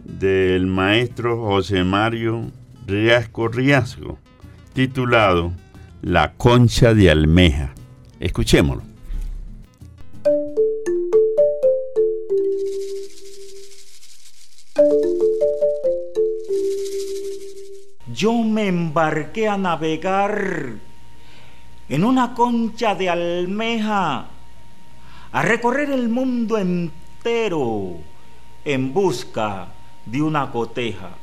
del 0.03 0.65
maestro 0.65 1.37
José 1.41 1.83
Mario 1.83 2.51
Riasco 2.87 3.47
Riasco, 3.47 4.17
titulado 4.73 5.53
La 6.01 6.31
concha 6.33 6.93
de 6.93 7.11
almeja. 7.11 7.73
Escuchémoslo. 8.21 8.83
Yo 18.13 18.33
me 18.33 18.67
embarqué 18.67 19.49
a 19.49 19.57
navegar 19.57 20.69
en 21.89 22.03
una 22.05 22.33
concha 22.33 22.95
de 22.95 23.09
almeja, 23.09 24.27
a 25.33 25.41
recorrer 25.41 25.91
el 25.91 26.07
mundo 26.07 26.57
entero 26.57 27.97
en 28.63 28.93
busca 28.93 29.67
de 30.05 30.21
una 30.21 30.49
coteja. 30.49 31.18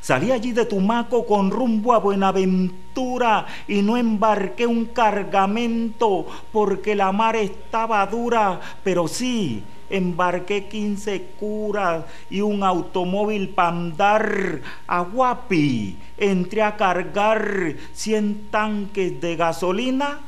Salí 0.00 0.32
allí 0.32 0.52
de 0.52 0.64
Tumaco 0.64 1.26
con 1.26 1.50
rumbo 1.50 1.92
a 1.92 1.98
Buenaventura 1.98 3.46
y 3.68 3.82
no 3.82 3.98
embarqué 3.98 4.66
un 4.66 4.86
cargamento 4.86 6.26
porque 6.52 6.94
la 6.94 7.12
mar 7.12 7.36
estaba 7.36 8.06
dura, 8.06 8.60
pero 8.82 9.06
sí 9.06 9.62
embarqué 9.90 10.68
15 10.68 11.22
curas 11.38 12.04
y 12.30 12.40
un 12.40 12.62
automóvil 12.62 13.50
para 13.50 13.68
andar 13.68 14.60
a 14.86 15.00
Guapi. 15.00 15.98
Entré 16.16 16.62
a 16.62 16.76
cargar 16.76 17.74
100 17.92 18.48
tanques 18.50 19.20
de 19.20 19.36
gasolina 19.36 20.20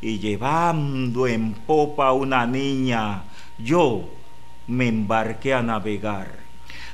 y 0.00 0.18
llevando 0.18 1.26
en 1.26 1.52
popa 1.52 2.12
una 2.12 2.46
niña, 2.46 3.22
yo 3.58 4.08
me 4.66 4.88
embarqué 4.88 5.54
a 5.54 5.62
navegar. 5.62 6.43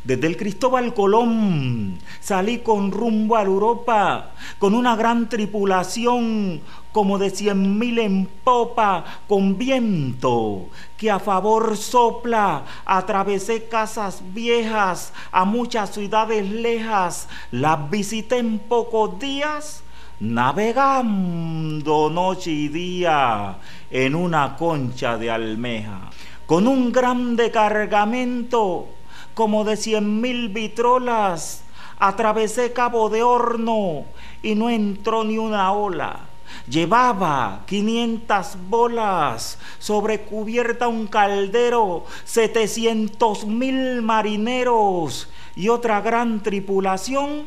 Desde 0.03 0.27
el 0.27 0.39
Cristóbal 0.39 0.95
Colón 0.95 1.99
salí 2.21 2.59
con 2.61 2.91
rumbo 2.91 3.37
a 3.37 3.43
Europa 3.43 4.31
con 4.59 4.75
una 4.75 4.97
gran 4.97 5.29
tripulación 5.29 6.63
como 6.91 7.19
de 7.19 7.29
cien 7.29 7.79
mil 7.79 7.99
en 7.99 8.27
popa 8.43 9.05
con 9.29 9.59
viento 9.59 10.69
que 10.97 11.11
a 11.11 11.19
favor 11.19 11.77
sopla. 11.77 12.65
Atravesé 12.87 13.65
casas 13.69 14.23
viejas 14.33 15.13
a 15.33 15.45
muchas 15.45 15.91
ciudades 15.91 16.51
lejas, 16.51 17.29
las 17.51 17.91
visité 17.91 18.39
en 18.39 18.59
pocos 18.59 19.19
días 19.19 19.83
navegando 20.19 22.09
noche 22.11 22.51
y 22.51 22.69
día 22.69 23.59
en 23.91 24.15
una 24.15 24.57
concha 24.57 25.19
de 25.19 25.31
almeja, 25.31 26.11
con 26.47 26.67
un 26.67 26.91
grande 26.91 27.51
cargamento 27.51 29.00
como 29.41 29.65
de 29.65 29.79
cien 29.79 30.21
mil 30.21 30.51
vitrolas, 30.51 31.63
atravesé 31.99 32.75
Cabo 32.75 33.09
de 33.09 33.23
Horno 33.23 34.05
y 34.43 34.55
no 34.55 34.69
entró 34.69 35.25
ni 35.25 35.39
una 35.39 35.73
ola. 35.73 36.29
Llevaba 36.69 37.63
500 37.65 38.59
bolas, 38.69 39.59
sobre 39.79 40.21
cubierta 40.21 40.89
un 40.89 41.07
caldero, 41.07 42.05
700 42.27 43.47
mil 43.47 44.03
marineros 44.03 45.31
y 45.57 45.71
otra 45.71 46.03
gran 46.03 46.43
tripulación. 46.43 47.47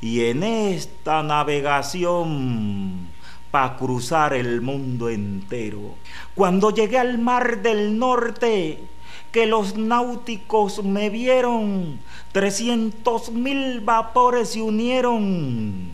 Y 0.00 0.26
en 0.26 0.44
esta 0.44 1.24
navegación 1.24 3.08
para 3.50 3.76
cruzar 3.76 4.34
el 4.34 4.60
mundo 4.60 5.08
entero, 5.08 5.96
cuando 6.36 6.70
llegué 6.70 6.98
al 6.98 7.18
mar 7.18 7.60
del 7.60 7.98
norte, 7.98 8.93
que 9.34 9.46
los 9.46 9.76
náuticos 9.76 10.84
me 10.84 11.10
vieron, 11.10 11.98
300 12.30 13.32
mil 13.32 13.80
vapores 13.80 14.50
se 14.50 14.62
unieron, 14.62 15.90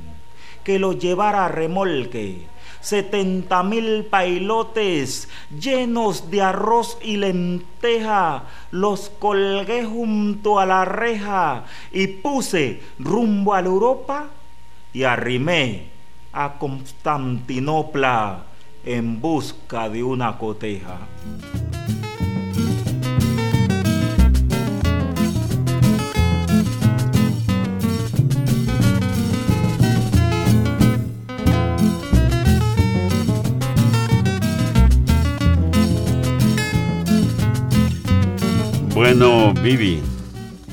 que 0.62 0.78
los 0.78 0.98
llevara 0.98 1.46
a 1.46 1.48
remolque, 1.48 2.46
70 2.82 3.62
mil 3.62 4.04
pailotes 4.04 5.30
llenos 5.58 6.30
de 6.30 6.42
arroz 6.42 6.98
y 7.00 7.16
lenteja, 7.16 8.44
los 8.72 9.08
colgué 9.08 9.86
junto 9.86 10.58
a 10.58 10.66
la 10.66 10.84
reja 10.84 11.64
y 11.92 12.08
puse 12.08 12.82
rumbo 12.98 13.54
a 13.54 13.60
Europa 13.60 14.28
y 14.92 15.04
arrimé 15.04 15.86
a 16.34 16.58
Constantinopla 16.58 18.44
en 18.84 19.18
busca 19.18 19.88
de 19.88 20.02
una 20.02 20.36
coteja. 20.36 20.98
Bueno, 39.00 39.54
Vivi, 39.54 39.98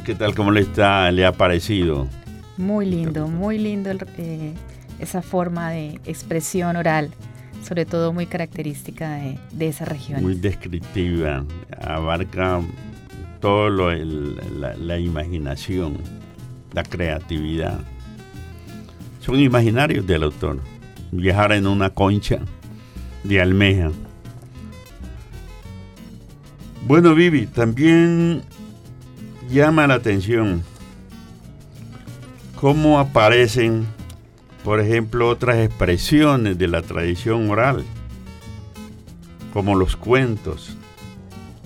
¿qué 0.06 0.14
tal? 0.14 0.36
¿Cómo 0.36 0.52
le 0.52 0.60
está? 0.60 1.10
¿Le 1.12 1.26
ha 1.26 1.32
parecido? 1.32 2.10
Muy 2.58 2.86
lindo, 2.86 3.30
muy 3.30 3.58
lindo 3.58 3.90
el- 3.90 4.06
eh, 4.18 4.54
esa 5.00 5.22
forma 5.22 5.70
de 5.72 6.02
expresión 6.06 6.76
oral, 6.76 7.12
sobre 7.66 7.86
todo 7.86 8.12
muy 8.12 8.26
característica 8.26 9.12
de, 9.16 9.40
de 9.54 9.68
esa 9.70 9.86
región. 9.86 10.22
Muy 10.24 10.36
descriptiva, 10.36 11.46
abarca 11.82 12.60
todo 13.40 13.70
lo, 13.70 13.92
el- 13.92 14.36
la, 14.60 14.76
la 14.76 15.00
imaginación, 15.00 15.96
la 16.74 16.84
creatividad. 16.84 17.80
Son 19.22 19.40
imaginarios 19.40 20.06
del 20.06 20.24
autor. 20.24 20.60
Viajar 21.14 21.54
en 21.54 21.66
una 21.66 21.92
concha 21.92 22.40
de 23.24 23.40
almeja. 23.42 23.90
Bueno, 26.88 27.16
Vivi, 27.16 27.48
también 27.48 28.44
llama 29.50 29.88
la 29.88 29.96
atención 29.96 30.64
cómo 32.56 32.98
aparecen, 33.00 33.86
por 34.64 34.80
ejemplo, 34.80 35.28
otras 35.28 35.58
expresiones 35.58 36.58
de 36.58 36.70
la 36.70 36.82
tradición 36.82 37.50
oral, 37.50 37.84
como 39.52 39.76
los 39.76 39.98
cuentos, 39.98 40.78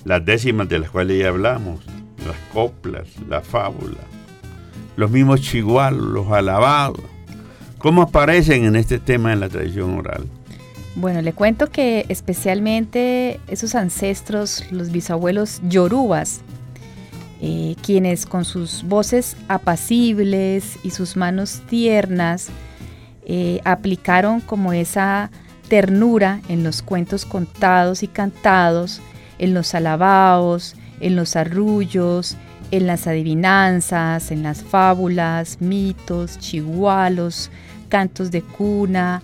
las 0.06 0.26
décimas 0.26 0.68
de 0.68 0.80
las 0.80 0.90
cuales 0.90 1.20
ya 1.20 1.28
hablamos, 1.28 1.86
las 2.26 2.38
coplas, 2.52 3.08
la 3.30 3.42
fábula, 3.42 4.00
los 4.96 5.12
mismos 5.12 5.42
chigualos, 5.42 6.04
los 6.04 6.32
alabados, 6.32 7.06
cómo 7.78 8.02
aparecen 8.02 8.66
en 8.66 8.76
este 8.76 8.98
tema 8.98 9.32
en 9.34 9.40
la 9.40 9.50
tradición 9.50 10.00
oral. 10.00 10.26
Bueno, 10.96 11.22
le 11.22 11.32
cuento 11.32 11.70
que 11.70 12.06
especialmente 12.10 13.40
esos 13.48 13.76
ancestros, 13.76 14.66
los 14.72 14.92
bisabuelos 14.92 15.62
yorubas, 15.70 16.42
eh, 17.42 17.76
quienes 17.82 18.26
con 18.26 18.44
sus 18.44 18.84
voces 18.84 19.38
apacibles 19.48 20.78
y 20.84 20.92
sus 20.92 21.16
manos 21.16 21.62
tiernas 21.70 22.50
eh, 23.26 23.62
aplicaron 23.64 24.42
como 24.42 24.74
esa 24.74 25.32
ternura 25.70 26.42
en 26.50 26.64
los 26.64 26.82
cuentos 26.82 27.26
contados 27.26 28.04
y 28.04 28.08
cantados, 28.08 29.02
en 29.40 29.54
los 29.54 29.74
alabaos, 29.74 30.76
en 31.00 31.16
los 31.16 31.38
arrullos, 31.38 32.36
en 32.72 32.86
las 32.86 33.08
adivinanzas, 33.08 34.32
en 34.32 34.44
las 34.44 34.62
fábulas, 34.62 35.62
mitos, 35.62 36.38
chigualos, 36.40 37.50
cantos 37.88 38.32
de 38.32 38.42
cuna, 38.42 39.24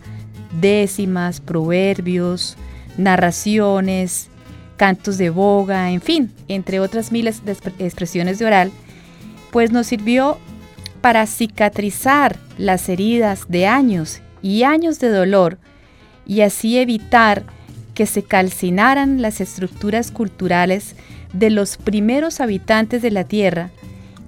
décimas, 0.59 1.39
proverbios, 1.39 2.57
narraciones, 2.97 4.29
cantos 4.77 5.17
de 5.17 5.29
boga, 5.29 5.91
en 5.91 6.01
fin, 6.01 6.31
entre 6.47 6.79
otras 6.79 7.11
miles 7.11 7.43
de 7.45 7.55
expre- 7.55 7.73
expresiones 7.79 8.39
de 8.39 8.45
oral, 8.45 8.71
pues 9.51 9.71
nos 9.71 9.87
sirvió 9.87 10.37
para 11.01 11.25
cicatrizar 11.25 12.37
las 12.57 12.89
heridas 12.89 13.45
de 13.49 13.67
años 13.67 14.21
y 14.41 14.63
años 14.63 14.99
de 14.99 15.09
dolor 15.09 15.57
y 16.25 16.41
así 16.41 16.77
evitar 16.77 17.43
que 17.93 18.05
se 18.05 18.23
calcinaran 18.23 19.21
las 19.21 19.41
estructuras 19.41 20.11
culturales 20.11 20.95
de 21.33 21.49
los 21.49 21.77
primeros 21.77 22.39
habitantes 22.39 23.01
de 23.01 23.11
la 23.11 23.23
Tierra 23.23 23.71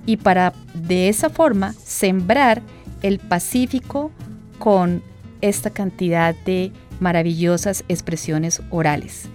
y 0.05 0.17
para 0.17 0.53
de 0.73 1.09
esa 1.09 1.29
forma 1.29 1.73
sembrar 1.73 2.61
el 3.03 3.19
Pacífico 3.19 4.11
con 4.57 5.03
esta 5.41 5.69
cantidad 5.69 6.35
de 6.45 6.71
maravillosas 6.99 7.83
expresiones 7.87 8.61
orales. 8.69 9.29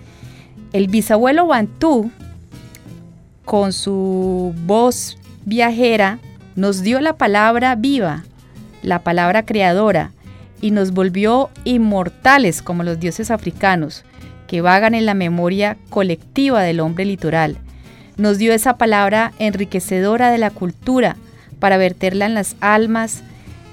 El 0.73 0.89
bisabuelo 0.89 1.47
Bantú, 1.47 2.11
con 3.45 3.73
su 3.73 4.55
voz 4.67 5.19
viajera, 5.45 6.19
nos 6.57 6.83
dio 6.83 7.01
la 7.01 7.17
palabra 7.17 7.75
viva, 7.75 8.25
la 8.83 9.01
palabra 9.01 9.45
creadora, 9.45 10.13
y 10.61 10.71
nos 10.71 10.93
volvió 10.93 11.51
inmortales 11.65 12.63
como 12.63 12.85
los 12.85 12.99
dioses 12.99 13.31
africanos, 13.31 14.05
que 14.47 14.61
vagan 14.61 14.95
en 14.95 15.05
la 15.05 15.15
memoria 15.15 15.77
colectiva 15.91 16.63
del 16.63 16.81
hombre 16.81 17.05
litoral. 17.05 17.59
Nos 18.17 18.39
dio 18.39 18.53
esa 18.53 18.79
palabra 18.79 19.33
enriquecedora 19.39 20.31
de 20.31 20.39
la 20.39 20.51
cultura 20.51 21.17
para 21.59 21.77
verterla 21.77 22.27
en 22.27 22.35
las 22.35 22.57
almas 22.61 23.23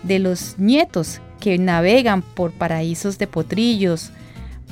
de 0.03 0.19
los 0.19 0.57
nietos 0.57 1.21
que 1.41 1.57
navegan 1.57 2.21
por 2.21 2.53
paraísos 2.53 3.17
de 3.17 3.27
potrillos, 3.27 4.11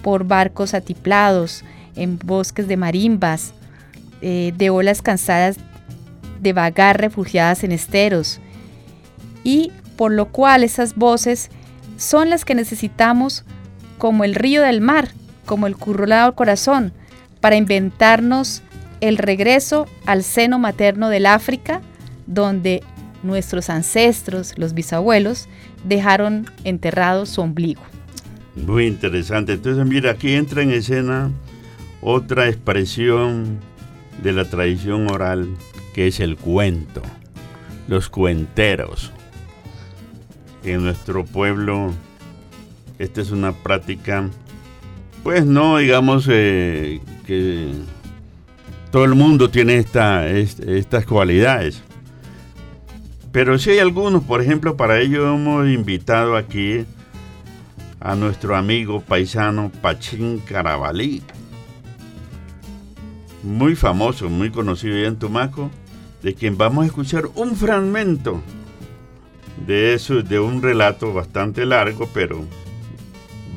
por 0.01 0.23
barcos 0.23 0.73
atiplados, 0.73 1.65
en 1.97 2.17
bosques 2.17 2.69
de 2.69 2.77
marimbas, 2.77 3.53
eh, 4.21 4.53
de 4.55 4.69
olas 4.69 5.01
cansadas 5.01 5.58
de 6.39 6.53
vagar 6.53 7.01
refugiadas 7.01 7.65
en 7.65 7.73
esteros, 7.73 8.39
y 9.43 9.73
por 9.97 10.13
lo 10.13 10.29
cual 10.29 10.63
esas 10.63 10.95
voces 10.95 11.49
son 11.97 12.29
las 12.29 12.45
que 12.45 12.55
necesitamos 12.55 13.43
como 13.97 14.23
el 14.23 14.36
río 14.36 14.62
del 14.62 14.79
mar, 14.79 15.10
como 15.45 15.67
el 15.67 15.75
currulado 15.75 16.36
corazón, 16.36 16.93
para 17.41 17.58
inventarnos 17.58 18.62
el 19.01 19.17
regreso 19.17 19.88
al 20.05 20.23
seno 20.23 20.60
materno 20.60 21.10
del 21.10 21.25
África, 21.25 21.82
donde 22.27 22.84
nuestros 23.23 23.69
ancestros, 23.69 24.53
los 24.58 24.73
bisabuelos, 24.73 25.47
dejaron 25.84 26.45
enterrado 26.63 27.25
su 27.25 27.41
ombligo. 27.41 27.82
Muy 28.55 28.88
interesante. 28.88 29.53
Entonces, 29.53 29.86
mira, 29.86 30.12
aquí 30.12 30.34
entra 30.34 30.62
en 30.62 30.71
escena 30.71 31.32
otra 32.01 32.47
expresión 32.47 33.60
de 34.23 34.34
la 34.34 34.45
tradición 34.49 35.10
oral, 35.10 35.47
que 35.93 36.08
es 36.08 36.19
el 36.19 36.36
cuento, 36.36 37.01
los 37.88 38.10
cuenteros. 38.10 39.12
En 40.63 40.84
nuestro 40.84 41.25
pueblo, 41.25 41.93
esta 42.97 43.21
es 43.21 43.32
una 43.32 43.53
práctica, 43.53 44.27
pues 45.23 45.45
no 45.45 45.77
digamos 45.77 46.27
eh, 46.29 46.99
que 47.25 47.71
todo 48.91 49.05
el 49.05 49.15
mundo 49.15 49.49
tiene 49.49 49.77
esta, 49.77 50.27
est- 50.29 50.60
estas 50.62 51.05
cualidades, 51.05 51.82
Pero 53.31 53.59
sí 53.59 53.71
hay 53.71 53.79
algunos, 53.79 54.23
por 54.23 54.41
ejemplo, 54.41 54.75
para 54.75 54.99
ello 54.99 55.33
hemos 55.33 55.67
invitado 55.67 56.35
aquí 56.35 56.85
a 57.99 58.15
nuestro 58.15 58.55
amigo 58.55 59.01
paisano 59.01 59.71
Pachín 59.81 60.39
Carabalí, 60.39 61.21
muy 63.43 63.75
famoso, 63.75 64.29
muy 64.29 64.49
conocido 64.49 64.97
ya 64.97 65.07
en 65.07 65.19
Tumaco, 65.19 65.69
de 66.23 66.33
quien 66.33 66.57
vamos 66.57 66.83
a 66.83 66.87
escuchar 66.87 67.25
un 67.35 67.55
fragmento 67.55 68.41
de 69.67 69.93
eso, 69.93 70.23
de 70.23 70.39
un 70.39 70.61
relato 70.61 71.13
bastante 71.13 71.65
largo, 71.65 72.09
pero 72.13 72.43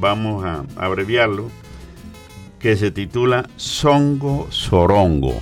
vamos 0.00 0.44
a 0.44 0.64
abreviarlo, 0.76 1.48
que 2.58 2.76
se 2.76 2.90
titula 2.90 3.48
Songo 3.56 4.48
Sorongo. 4.50 5.40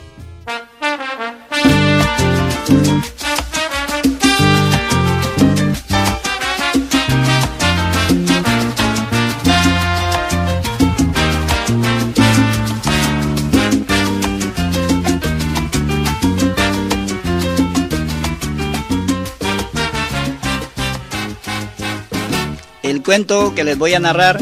Cuento 23.11 23.57
que 23.57 23.65
les 23.65 23.77
voy 23.77 23.93
a 23.95 23.99
narrar 23.99 24.39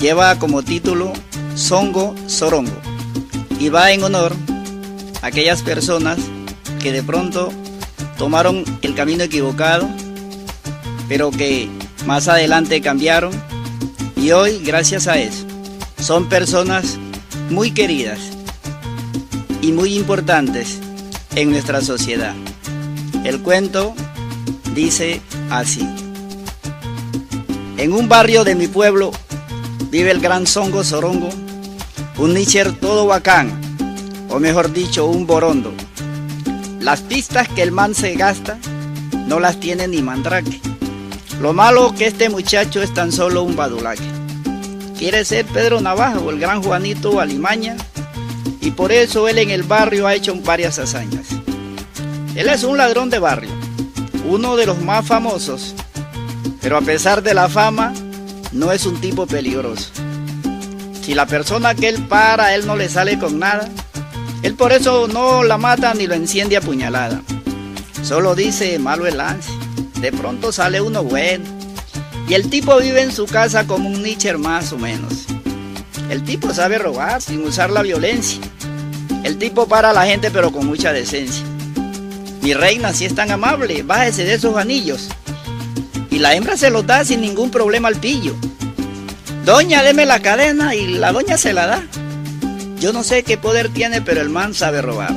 lleva 0.00 0.40
como 0.40 0.64
título 0.64 1.12
Songo 1.54 2.16
Sorongo 2.26 2.76
y 3.60 3.68
va 3.68 3.92
en 3.92 4.02
honor 4.02 4.32
a 5.22 5.28
aquellas 5.28 5.62
personas 5.62 6.18
que 6.82 6.90
de 6.90 7.04
pronto 7.04 7.52
tomaron 8.18 8.64
el 8.82 8.96
camino 8.96 9.22
equivocado, 9.22 9.88
pero 11.08 11.30
que 11.30 11.68
más 12.06 12.26
adelante 12.26 12.80
cambiaron 12.80 13.30
y 14.16 14.32
hoy, 14.32 14.60
gracias 14.64 15.06
a 15.06 15.18
eso, 15.18 15.46
son 16.00 16.28
personas 16.28 16.98
muy 17.50 17.70
queridas 17.70 18.18
y 19.62 19.70
muy 19.70 19.94
importantes 19.94 20.80
en 21.36 21.52
nuestra 21.52 21.80
sociedad. 21.82 22.34
El 23.22 23.42
cuento 23.42 23.94
dice 24.74 25.20
así. 25.50 26.05
En 27.78 27.92
un 27.92 28.08
barrio 28.08 28.42
de 28.42 28.54
mi 28.54 28.68
pueblo 28.68 29.10
vive 29.90 30.10
el 30.10 30.20
gran 30.20 30.46
Songo 30.46 30.82
Sorongo, 30.82 31.28
un 32.16 32.32
nicher 32.32 32.72
todo 32.72 33.06
bacán, 33.06 33.50
o 34.30 34.40
mejor 34.40 34.72
dicho, 34.72 35.04
un 35.04 35.26
borondo. 35.26 35.74
Las 36.80 37.02
pistas 37.02 37.48
que 37.50 37.60
el 37.60 37.72
man 37.72 37.94
se 37.94 38.14
gasta 38.14 38.58
no 39.26 39.40
las 39.40 39.60
tiene 39.60 39.88
ni 39.88 40.00
mandrake. 40.00 40.58
Lo 41.38 41.52
malo 41.52 41.94
que 41.94 42.06
este 42.06 42.30
muchacho 42.30 42.80
es 42.80 42.94
tan 42.94 43.12
solo 43.12 43.42
un 43.42 43.56
badulaque. 43.56 44.10
Quiere 44.98 45.26
ser 45.26 45.44
Pedro 45.44 45.82
Navaja 45.82 46.18
o 46.20 46.30
el 46.30 46.40
gran 46.40 46.62
Juanito 46.62 47.20
Alimaña 47.20 47.76
y 48.62 48.70
por 48.70 48.90
eso 48.90 49.28
él 49.28 49.36
en 49.36 49.50
el 49.50 49.64
barrio 49.64 50.06
ha 50.06 50.14
hecho 50.14 50.34
varias 50.36 50.78
hazañas. 50.78 51.26
Él 52.34 52.48
es 52.48 52.64
un 52.64 52.78
ladrón 52.78 53.10
de 53.10 53.18
barrio, 53.18 53.50
uno 54.26 54.56
de 54.56 54.64
los 54.64 54.80
más 54.80 55.06
famosos 55.06 55.74
pero 56.60 56.76
a 56.76 56.82
pesar 56.82 57.22
de 57.22 57.34
la 57.34 57.48
fama, 57.48 57.92
no 58.52 58.72
es 58.72 58.86
un 58.86 59.00
tipo 59.00 59.26
peligroso. 59.26 59.90
Si 61.02 61.14
la 61.14 61.26
persona 61.26 61.74
que 61.74 61.88
él 61.88 62.02
para, 62.08 62.54
él 62.54 62.66
no 62.66 62.76
le 62.76 62.88
sale 62.88 63.18
con 63.18 63.38
nada, 63.38 63.68
él 64.42 64.54
por 64.54 64.72
eso 64.72 65.08
no 65.08 65.42
la 65.44 65.58
mata 65.58 65.94
ni 65.94 66.06
lo 66.06 66.14
enciende 66.14 66.56
a 66.56 66.60
puñalada. 66.60 67.22
Solo 68.02 68.34
dice 68.34 68.78
malo 68.78 69.06
el 69.06 69.18
lance. 69.18 69.50
De 70.00 70.12
pronto 70.12 70.52
sale 70.52 70.80
uno 70.80 71.04
bueno. 71.04 71.44
Y 72.28 72.34
el 72.34 72.50
tipo 72.50 72.76
vive 72.78 73.02
en 73.02 73.12
su 73.12 73.26
casa 73.26 73.66
como 73.66 73.88
un 73.88 74.02
nicher 74.02 74.38
más 74.38 74.72
o 74.72 74.78
menos. 74.78 75.26
El 76.10 76.24
tipo 76.24 76.52
sabe 76.52 76.78
robar 76.78 77.22
sin 77.22 77.44
usar 77.44 77.70
la 77.70 77.82
violencia. 77.82 78.40
El 79.24 79.38
tipo 79.38 79.66
para 79.66 79.90
a 79.90 79.92
la 79.92 80.06
gente 80.06 80.30
pero 80.30 80.50
con 80.50 80.66
mucha 80.66 80.92
decencia. 80.92 81.44
Mi 82.42 82.54
reina, 82.54 82.92
si 82.92 83.04
es 83.04 83.14
tan 83.14 83.30
amable, 83.30 83.82
bájese 83.82 84.24
de 84.24 84.34
esos 84.34 84.56
anillos 84.56 85.08
y 86.16 86.18
la 86.18 86.34
hembra 86.34 86.56
se 86.56 86.70
los 86.70 86.86
da 86.86 87.04
sin 87.04 87.20
ningún 87.20 87.50
problema 87.50 87.88
al 87.88 87.96
pillo. 87.96 88.34
Doña, 89.44 89.82
deme 89.82 90.06
la 90.06 90.20
cadena 90.20 90.74
y 90.74 90.86
la 90.86 91.12
doña 91.12 91.36
se 91.36 91.52
la 91.52 91.66
da. 91.66 91.82
Yo 92.80 92.94
no 92.94 93.04
sé 93.04 93.22
qué 93.22 93.36
poder 93.36 93.68
tiene, 93.68 94.00
pero 94.00 94.22
el 94.22 94.30
man 94.30 94.54
sabe 94.54 94.80
robar. 94.80 95.14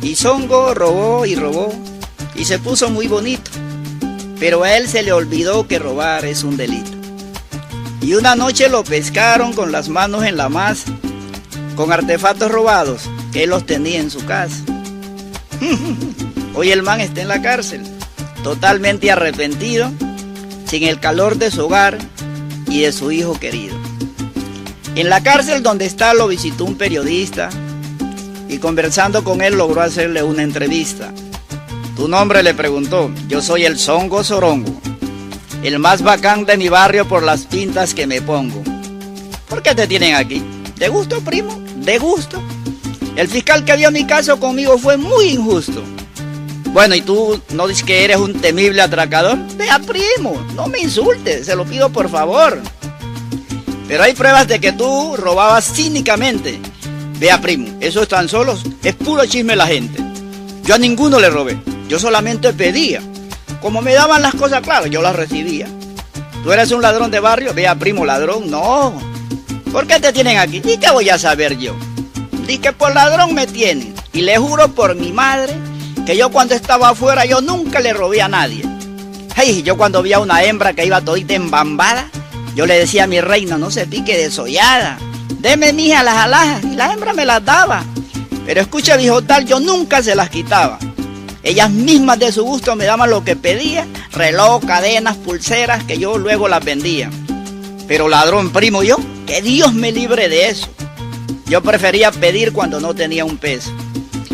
Y 0.00 0.16
Zongo 0.16 0.72
robó 0.72 1.26
y 1.26 1.34
robó 1.34 1.74
y 2.34 2.46
se 2.46 2.58
puso 2.58 2.88
muy 2.88 3.06
bonito. 3.06 3.50
Pero 4.40 4.64
a 4.64 4.78
él 4.78 4.88
se 4.88 5.02
le 5.02 5.12
olvidó 5.12 5.68
que 5.68 5.78
robar 5.78 6.24
es 6.24 6.42
un 6.42 6.56
delito. 6.56 6.92
Y 8.00 8.14
una 8.14 8.34
noche 8.34 8.70
lo 8.70 8.82
pescaron 8.82 9.52
con 9.52 9.72
las 9.72 9.90
manos 9.90 10.24
en 10.24 10.38
la 10.38 10.48
masa, 10.48 10.90
con 11.74 11.92
artefactos 11.92 12.50
robados 12.50 13.10
que 13.30 13.44
él 13.44 13.50
los 13.50 13.66
tenía 13.66 14.00
en 14.00 14.10
su 14.10 14.24
casa. 14.24 14.56
Hoy 16.54 16.70
el 16.70 16.82
man 16.82 17.02
está 17.02 17.20
en 17.20 17.28
la 17.28 17.42
cárcel 17.42 17.95
totalmente 18.46 19.10
arrepentido, 19.10 19.90
sin 20.68 20.84
el 20.84 21.00
calor 21.00 21.36
de 21.36 21.50
su 21.50 21.64
hogar 21.64 21.98
y 22.68 22.82
de 22.82 22.92
su 22.92 23.10
hijo 23.10 23.32
querido. 23.40 23.74
En 24.94 25.08
la 25.08 25.20
cárcel 25.20 25.64
donde 25.64 25.84
está 25.84 26.14
lo 26.14 26.28
visitó 26.28 26.64
un 26.64 26.78
periodista 26.78 27.50
y 28.48 28.58
conversando 28.58 29.24
con 29.24 29.42
él 29.42 29.58
logró 29.58 29.80
hacerle 29.80 30.22
una 30.22 30.44
entrevista. 30.44 31.12
Tu 31.96 32.06
nombre 32.06 32.44
le 32.44 32.54
preguntó, 32.54 33.10
yo 33.26 33.42
soy 33.42 33.64
el 33.64 33.80
Songo 33.80 34.22
Sorongo, 34.22 34.80
el 35.64 35.80
más 35.80 36.02
bacán 36.02 36.44
de 36.44 36.56
mi 36.56 36.68
barrio 36.68 37.08
por 37.08 37.24
las 37.24 37.46
pintas 37.46 37.94
que 37.94 38.06
me 38.06 38.22
pongo. 38.22 38.62
¿Por 39.48 39.60
qué 39.60 39.74
te 39.74 39.88
tienen 39.88 40.14
aquí? 40.14 40.40
¿De 40.76 40.88
gusto, 40.88 41.20
primo? 41.20 41.60
¿De 41.78 41.98
gusto? 41.98 42.40
El 43.16 43.26
fiscal 43.26 43.64
que 43.64 43.76
vio 43.76 43.90
mi 43.90 44.06
caso 44.06 44.38
conmigo 44.38 44.78
fue 44.78 44.96
muy 44.96 45.30
injusto. 45.30 45.82
Bueno, 46.76 46.94
¿y 46.94 47.00
tú 47.00 47.40
no 47.54 47.66
dices 47.66 47.84
que 47.84 48.04
eres 48.04 48.18
un 48.18 48.34
temible 48.34 48.82
atracador? 48.82 49.38
Vea, 49.56 49.78
primo, 49.78 50.46
no 50.54 50.66
me 50.66 50.78
insultes, 50.78 51.46
se 51.46 51.56
lo 51.56 51.64
pido 51.64 51.88
por 51.88 52.10
favor. 52.10 52.60
Pero 53.88 54.02
hay 54.02 54.12
pruebas 54.12 54.46
de 54.46 54.60
que 54.60 54.72
tú 54.72 55.16
robabas 55.16 55.72
cínicamente. 55.72 56.60
Vea, 57.18 57.40
primo, 57.40 57.78
eso 57.80 58.02
es 58.02 58.08
tan 58.08 58.28
solo, 58.28 58.58
es 58.82 58.94
puro 58.94 59.24
chisme 59.24 59.56
la 59.56 59.66
gente. 59.66 60.04
Yo 60.64 60.74
a 60.74 60.78
ninguno 60.78 61.18
le 61.18 61.30
robé, 61.30 61.58
yo 61.88 61.98
solamente 61.98 62.52
pedía. 62.52 63.00
Como 63.62 63.80
me 63.80 63.94
daban 63.94 64.20
las 64.20 64.34
cosas 64.34 64.60
claras, 64.60 64.90
yo 64.90 65.00
las 65.00 65.16
recibía. 65.16 65.68
¿Tú 66.44 66.52
eres 66.52 66.72
un 66.72 66.82
ladrón 66.82 67.10
de 67.10 67.20
barrio? 67.20 67.54
Vea, 67.54 67.74
primo, 67.76 68.04
ladrón, 68.04 68.50
no. 68.50 69.00
¿Por 69.72 69.86
qué 69.86 69.98
te 69.98 70.12
tienen 70.12 70.36
aquí? 70.36 70.60
¿Y 70.62 70.76
qué 70.76 70.90
voy 70.90 71.08
a 71.08 71.18
saber 71.18 71.56
yo? 71.56 71.74
Di 72.46 72.58
que 72.58 72.74
por 72.74 72.94
ladrón 72.94 73.32
me 73.32 73.46
tienen. 73.46 73.94
Y 74.12 74.20
le 74.20 74.36
juro 74.36 74.68
por 74.68 74.94
mi 74.94 75.10
madre 75.10 75.54
que 76.06 76.16
yo 76.16 76.30
cuando 76.30 76.54
estaba 76.54 76.90
afuera 76.90 77.24
yo 77.24 77.40
nunca 77.40 77.80
le 77.80 77.92
robé 77.92 78.22
a 78.22 78.28
nadie. 78.28 78.62
Hey, 79.34 79.62
yo 79.64 79.76
cuando 79.76 80.02
vi 80.02 80.12
a 80.12 80.20
una 80.20 80.44
hembra 80.44 80.72
que 80.72 80.86
iba 80.86 81.00
todita 81.00 81.34
embambada, 81.34 82.08
yo 82.54 82.64
le 82.64 82.78
decía 82.78 83.04
a 83.04 83.06
mi 83.08 83.20
reina, 83.20 83.58
no 83.58 83.72
se 83.72 83.86
pique 83.86 84.16
desollada, 84.16 84.98
deme 85.40 85.72
mija 85.72 86.04
las 86.04 86.14
alhajas, 86.14 86.62
y 86.62 86.76
la 86.76 86.92
hembra 86.92 87.12
me 87.12 87.26
las 87.26 87.44
daba. 87.44 87.84
Pero 88.46 88.60
escucha, 88.60 88.96
viejo 88.96 89.20
tal, 89.22 89.46
yo 89.46 89.58
nunca 89.58 90.00
se 90.00 90.14
las 90.14 90.30
quitaba. 90.30 90.78
Ellas 91.42 91.70
mismas 91.70 92.20
de 92.20 92.30
su 92.30 92.44
gusto 92.44 92.76
me 92.76 92.84
daban 92.84 93.10
lo 93.10 93.24
que 93.24 93.34
pedía, 93.34 93.84
reloj, 94.12 94.64
cadenas, 94.64 95.16
pulseras, 95.16 95.82
que 95.84 95.98
yo 95.98 96.18
luego 96.18 96.46
las 96.46 96.64
vendía. 96.64 97.10
Pero 97.88 98.08
ladrón 98.08 98.52
primo 98.52 98.84
yo, 98.84 98.96
que 99.26 99.42
Dios 99.42 99.74
me 99.74 99.90
libre 99.90 100.28
de 100.28 100.48
eso. 100.48 100.68
Yo 101.46 101.62
prefería 101.62 102.12
pedir 102.12 102.52
cuando 102.52 102.80
no 102.80 102.94
tenía 102.94 103.24
un 103.24 103.38
peso. 103.38 103.72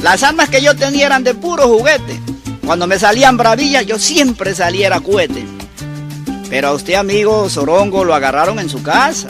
Las 0.02 0.24
armas 0.24 0.48
que 0.48 0.60
yo 0.60 0.74
tenía 0.74 1.06
eran 1.06 1.22
de 1.22 1.32
puro 1.32 1.68
juguete. 1.68 2.20
Cuando 2.66 2.88
me 2.88 2.98
salían 2.98 3.36
bravillas, 3.36 3.86
yo 3.86 4.00
siempre 4.00 4.52
saliera 4.52 4.98
cohete. 4.98 5.46
Pero 6.50 6.68
a 6.68 6.72
usted, 6.72 6.94
amigo 6.94 7.48
Sorongo, 7.48 8.04
lo 8.04 8.12
agarraron 8.12 8.58
en 8.58 8.68
su 8.68 8.82
casa. 8.82 9.28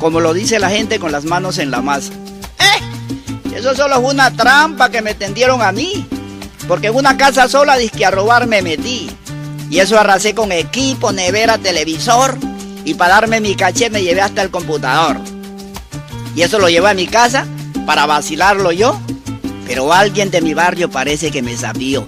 Como 0.00 0.18
lo 0.18 0.34
dice 0.34 0.58
la 0.58 0.70
gente 0.70 0.98
con 0.98 1.12
las 1.12 1.24
manos 1.24 1.58
en 1.58 1.70
la 1.70 1.82
masa. 1.82 2.12
¡Eh! 2.58 3.54
Eso 3.54 3.76
solo 3.76 3.94
es 3.94 4.12
una 4.12 4.32
trampa 4.32 4.90
que 4.90 5.02
me 5.02 5.14
tendieron 5.14 5.62
a 5.62 5.70
mí. 5.70 6.04
Porque 6.66 6.88
en 6.88 6.96
una 6.96 7.16
casa 7.16 7.48
sola 7.48 7.76
disque 7.76 8.04
a 8.04 8.10
robar 8.10 8.48
me 8.48 8.60
metí. 8.60 9.08
Y 9.70 9.78
eso 9.78 10.00
arrasé 10.00 10.34
con 10.34 10.50
equipo, 10.50 11.12
nevera, 11.12 11.58
televisor. 11.58 12.36
Y 12.84 12.94
para 12.94 13.14
darme 13.14 13.40
mi 13.40 13.54
caché 13.54 13.88
me 13.88 14.02
llevé 14.02 14.20
hasta 14.20 14.42
el 14.42 14.50
computador. 14.50 15.16
Y 16.34 16.42
eso 16.42 16.58
lo 16.58 16.68
llevé 16.68 16.90
a 16.90 16.94
mi 16.94 17.06
casa 17.06 17.46
para 17.86 18.04
vacilarlo 18.04 18.72
yo 18.72 19.00
pero 19.68 19.92
alguien 19.92 20.30
de 20.30 20.40
mi 20.40 20.54
barrio 20.54 20.90
parece 20.90 21.30
que 21.30 21.42
me 21.42 21.54
sabió. 21.54 22.06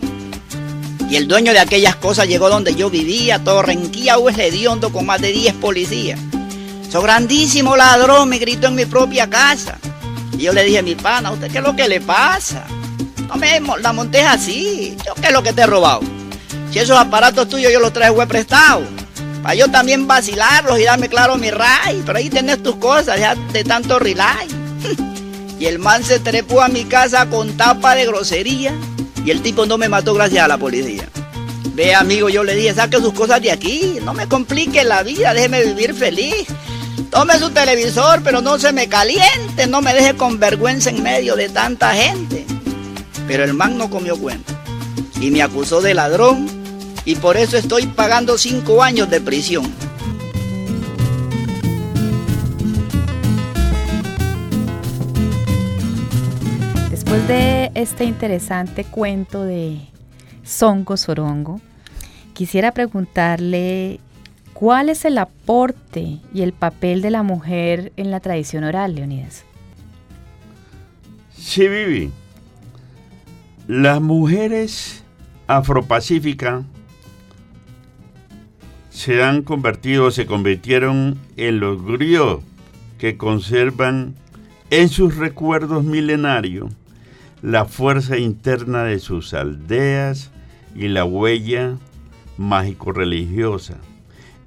Y 1.10 1.16
el 1.16 1.28
dueño 1.28 1.52
de 1.52 1.58
aquellas 1.58 1.94
cosas 1.94 2.26
llegó 2.26 2.48
donde 2.48 2.74
yo 2.74 2.88
vivía, 2.88 3.38
todo 3.44 3.60
renquía, 3.60 4.16
es 4.30 4.38
hediondo 4.38 4.90
con 4.90 5.04
más 5.04 5.20
de 5.20 5.30
10 5.30 5.54
policías. 5.56 6.18
So 6.90 7.02
grandísimo 7.02 7.76
ladrón 7.76 8.30
me 8.30 8.38
gritó 8.38 8.68
en 8.68 8.76
mi 8.76 8.86
propia 8.86 9.28
casa. 9.28 9.76
Y 10.32 10.44
yo 10.44 10.54
le 10.54 10.64
dije, 10.64 10.82
mi 10.82 10.94
pana, 10.94 11.32
¿usted 11.32 11.50
qué 11.52 11.58
es 11.58 11.64
lo 11.64 11.76
que 11.76 11.86
le 11.86 12.00
pasa? 12.00 12.64
No 13.28 13.36
me 13.36 13.60
la 13.60 13.92
montes 13.92 14.24
así. 14.24 14.96
¿Yo 15.06 15.14
qué 15.16 15.26
es 15.26 15.32
lo 15.32 15.42
que 15.42 15.52
te 15.52 15.60
he 15.62 15.66
robado? 15.66 16.00
Si 16.72 16.78
esos 16.78 16.96
aparatos 16.96 17.46
tuyos 17.48 17.70
yo 17.70 17.78
los 17.78 17.92
traje 17.92 18.14
prestado. 18.26 18.84
Para 19.42 19.54
yo 19.54 19.70
también 19.70 20.06
vacilarlos 20.06 20.80
y 20.80 20.84
darme 20.84 21.10
claro 21.10 21.36
mi 21.36 21.50
ray. 21.50 22.02
Pero 22.06 22.16
ahí 22.16 22.30
tenés 22.30 22.62
tus 22.62 22.76
cosas 22.76 23.20
ya 23.20 23.34
de 23.34 23.64
tanto 23.64 23.98
relay. 23.98 24.48
y 25.60 25.66
el 25.66 25.78
man 25.78 26.02
se 26.02 26.18
trepó 26.18 26.62
a 26.62 26.68
mi 26.68 26.84
casa 26.84 27.28
con 27.28 27.56
tapa 27.58 27.94
de 27.94 28.06
grosería. 28.06 28.74
Y 29.24 29.30
el 29.30 29.42
tipo 29.42 29.66
no 29.66 29.76
me 29.76 29.90
mató 29.90 30.14
gracias 30.14 30.42
a 30.42 30.48
la 30.48 30.56
policía. 30.56 31.06
Ve 31.74 31.94
amigo, 31.94 32.30
yo 32.30 32.42
le 32.42 32.54
dije, 32.54 32.74
saque 32.74 32.96
sus 32.96 33.12
cosas 33.12 33.42
de 33.42 33.52
aquí. 33.52 33.98
No 34.02 34.14
me 34.14 34.26
complique 34.26 34.82
la 34.84 35.02
vida, 35.02 35.34
déjeme 35.34 35.62
vivir 35.62 35.94
feliz. 35.94 36.46
Tome 37.10 37.38
su 37.38 37.50
televisor, 37.50 38.22
pero 38.24 38.40
no 38.40 38.58
se 38.58 38.72
me 38.72 38.88
caliente. 38.88 39.66
No 39.68 39.82
me 39.82 39.92
deje 39.92 40.16
con 40.16 40.40
vergüenza 40.40 40.88
en 40.88 41.02
medio 41.02 41.36
de 41.36 41.50
tanta 41.50 41.94
gente. 41.94 42.46
Pero 43.28 43.44
el 43.44 43.52
man 43.52 43.76
no 43.76 43.90
comió 43.90 44.16
cuenta. 44.16 44.54
Y 45.20 45.30
me 45.30 45.42
acusó 45.42 45.82
de 45.82 45.92
ladrón 45.92 46.48
y 47.04 47.16
por 47.16 47.36
eso 47.36 47.58
estoy 47.58 47.86
pagando 47.86 48.38
cinco 48.38 48.82
años 48.82 49.10
de 49.10 49.20
prisión. 49.20 49.70
De 57.30 57.70
este 57.76 58.06
interesante 58.06 58.82
cuento 58.82 59.44
de 59.44 59.78
Songo 60.42 60.96
Sorongo, 60.96 61.60
quisiera 62.32 62.72
preguntarle 62.72 64.00
cuál 64.52 64.88
es 64.88 65.04
el 65.04 65.16
aporte 65.16 66.18
y 66.34 66.42
el 66.42 66.52
papel 66.52 67.02
de 67.02 67.12
la 67.12 67.22
mujer 67.22 67.92
en 67.96 68.10
la 68.10 68.18
tradición 68.18 68.64
oral, 68.64 68.96
Leonidas. 68.96 69.44
Sí, 71.32 71.68
Vivi. 71.68 72.10
Las 73.68 74.00
mujeres 74.00 75.04
afropacíficas 75.46 76.64
se 78.90 79.22
han 79.22 79.42
convertido, 79.42 80.10
se 80.10 80.26
convirtieron 80.26 81.16
en 81.36 81.60
los 81.60 81.80
griots 81.84 82.42
que 82.98 83.16
conservan 83.16 84.16
en 84.70 84.88
sus 84.88 85.16
recuerdos 85.16 85.84
milenarios 85.84 86.72
la 87.42 87.64
fuerza 87.64 88.18
interna 88.18 88.84
de 88.84 88.98
sus 88.98 89.34
aldeas 89.34 90.30
y 90.74 90.88
la 90.88 91.04
huella 91.04 91.76
mágico-religiosa. 92.36 93.76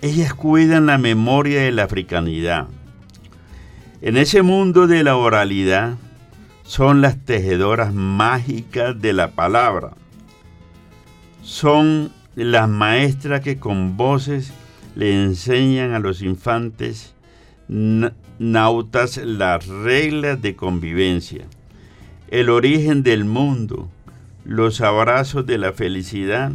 Ellas 0.02 0.34
cuidan 0.34 0.88
la 0.88 0.98
memoria 0.98 1.62
de 1.62 1.72
la 1.72 1.84
africanidad. 1.84 2.68
En 4.02 4.18
ese 4.18 4.42
mundo 4.42 4.88
de 4.88 5.04
la 5.04 5.16
oralidad 5.16 5.96
son 6.64 7.02
las 7.02 7.24
tejedoras 7.24 7.94
mágicas 7.94 9.00
de 9.00 9.14
la 9.14 9.32
palabra. 9.32 9.92
Son 11.42 12.12
las 12.36 12.68
maestras 12.68 13.42
que 13.42 13.60
con 13.60 13.96
voces 13.96 14.52
le 14.96 15.24
enseñan 15.24 15.94
a 15.94 16.00
los 16.00 16.22
infantes 16.22 17.14
nautas 17.68 19.18
las 19.18 19.68
reglas 19.68 20.42
de 20.42 20.56
convivencia, 20.56 21.46
el 22.34 22.50
origen 22.50 23.04
del 23.04 23.26
mundo, 23.26 23.92
los 24.44 24.82
abrazos 24.82 25.46
de 25.46 25.60
la 25.60 25.72
felicidad 25.72 26.52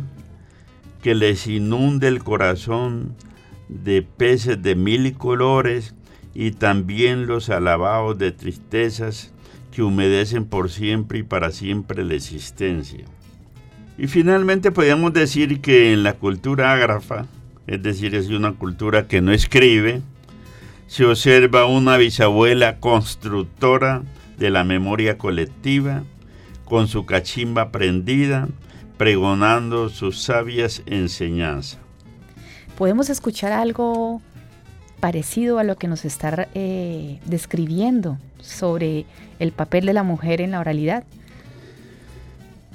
que 1.04 1.14
les 1.14 1.46
inunde 1.46 2.08
el 2.08 2.24
corazón 2.24 3.14
de 3.68 4.02
peces 4.02 4.60
de 4.60 4.74
mil 4.74 5.14
colores 5.14 5.94
y 6.34 6.50
también 6.50 7.28
los 7.28 7.48
alabados 7.48 8.18
de 8.18 8.32
tristezas 8.32 9.32
que 9.70 9.84
humedecen 9.84 10.46
por 10.46 10.68
siempre 10.68 11.20
y 11.20 11.22
para 11.22 11.52
siempre 11.52 12.04
la 12.04 12.14
existencia. 12.14 13.04
Y 13.96 14.08
finalmente 14.08 14.72
podríamos 14.72 15.12
decir 15.12 15.60
que 15.60 15.92
en 15.92 16.02
la 16.02 16.14
cultura 16.14 16.72
ágrafa, 16.72 17.26
es 17.68 17.80
decir, 17.80 18.16
es 18.16 18.28
una 18.30 18.50
cultura 18.54 19.06
que 19.06 19.20
no 19.20 19.30
escribe, 19.30 20.02
se 20.88 21.04
observa 21.04 21.66
una 21.66 21.98
bisabuela 21.98 22.80
constructora 22.80 24.02
de 24.38 24.50
la 24.50 24.64
memoria 24.64 25.18
colectiva, 25.18 26.02
con 26.64 26.88
su 26.88 27.06
cachimba 27.06 27.70
prendida, 27.70 28.48
pregonando 28.96 29.88
sus 29.88 30.20
sabias 30.22 30.82
enseñanzas. 30.86 31.78
Podemos 32.76 33.10
escuchar 33.10 33.52
algo 33.52 34.20
parecido 35.00 35.58
a 35.58 35.64
lo 35.64 35.76
que 35.76 35.88
nos 35.88 36.04
está 36.04 36.48
eh, 36.54 37.18
describiendo 37.24 38.18
sobre 38.40 39.06
el 39.38 39.52
papel 39.52 39.86
de 39.86 39.92
la 39.92 40.02
mujer 40.02 40.40
en 40.40 40.52
la 40.52 40.60
oralidad. 40.60 41.04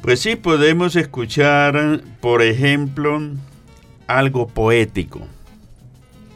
Pues 0.02 0.20
sí, 0.20 0.36
podemos 0.36 0.96
escuchar, 0.96 2.02
por 2.20 2.42
ejemplo, 2.42 3.22
algo 4.08 4.48
poético, 4.48 5.22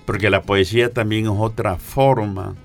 porque 0.06 0.30
la 0.30 0.44
poesía 0.44 0.94
también 0.94 1.26
es 1.26 1.32
otra 1.36 1.76
forma 1.76 2.56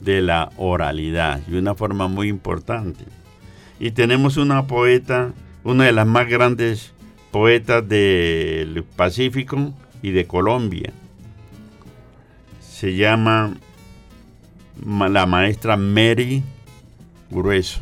de 0.00 0.22
la 0.22 0.50
oralidad 0.56 1.40
y 1.48 1.54
una 1.54 1.74
forma 1.74 2.08
muy 2.08 2.28
importante. 2.28 3.04
Y 3.78 3.92
tenemos 3.92 4.36
una 4.36 4.66
poeta, 4.66 5.32
una 5.64 5.84
de 5.84 5.92
las 5.92 6.06
más 6.06 6.28
grandes 6.28 6.92
poetas 7.30 7.86
del 7.88 8.84
Pacífico 8.96 9.72
y 10.02 10.10
de 10.10 10.26
Colombia. 10.26 10.92
Se 12.60 12.96
llama 12.96 13.54
la 14.84 15.26
maestra 15.26 15.76
Mary 15.76 16.42
Grueso. 17.30 17.80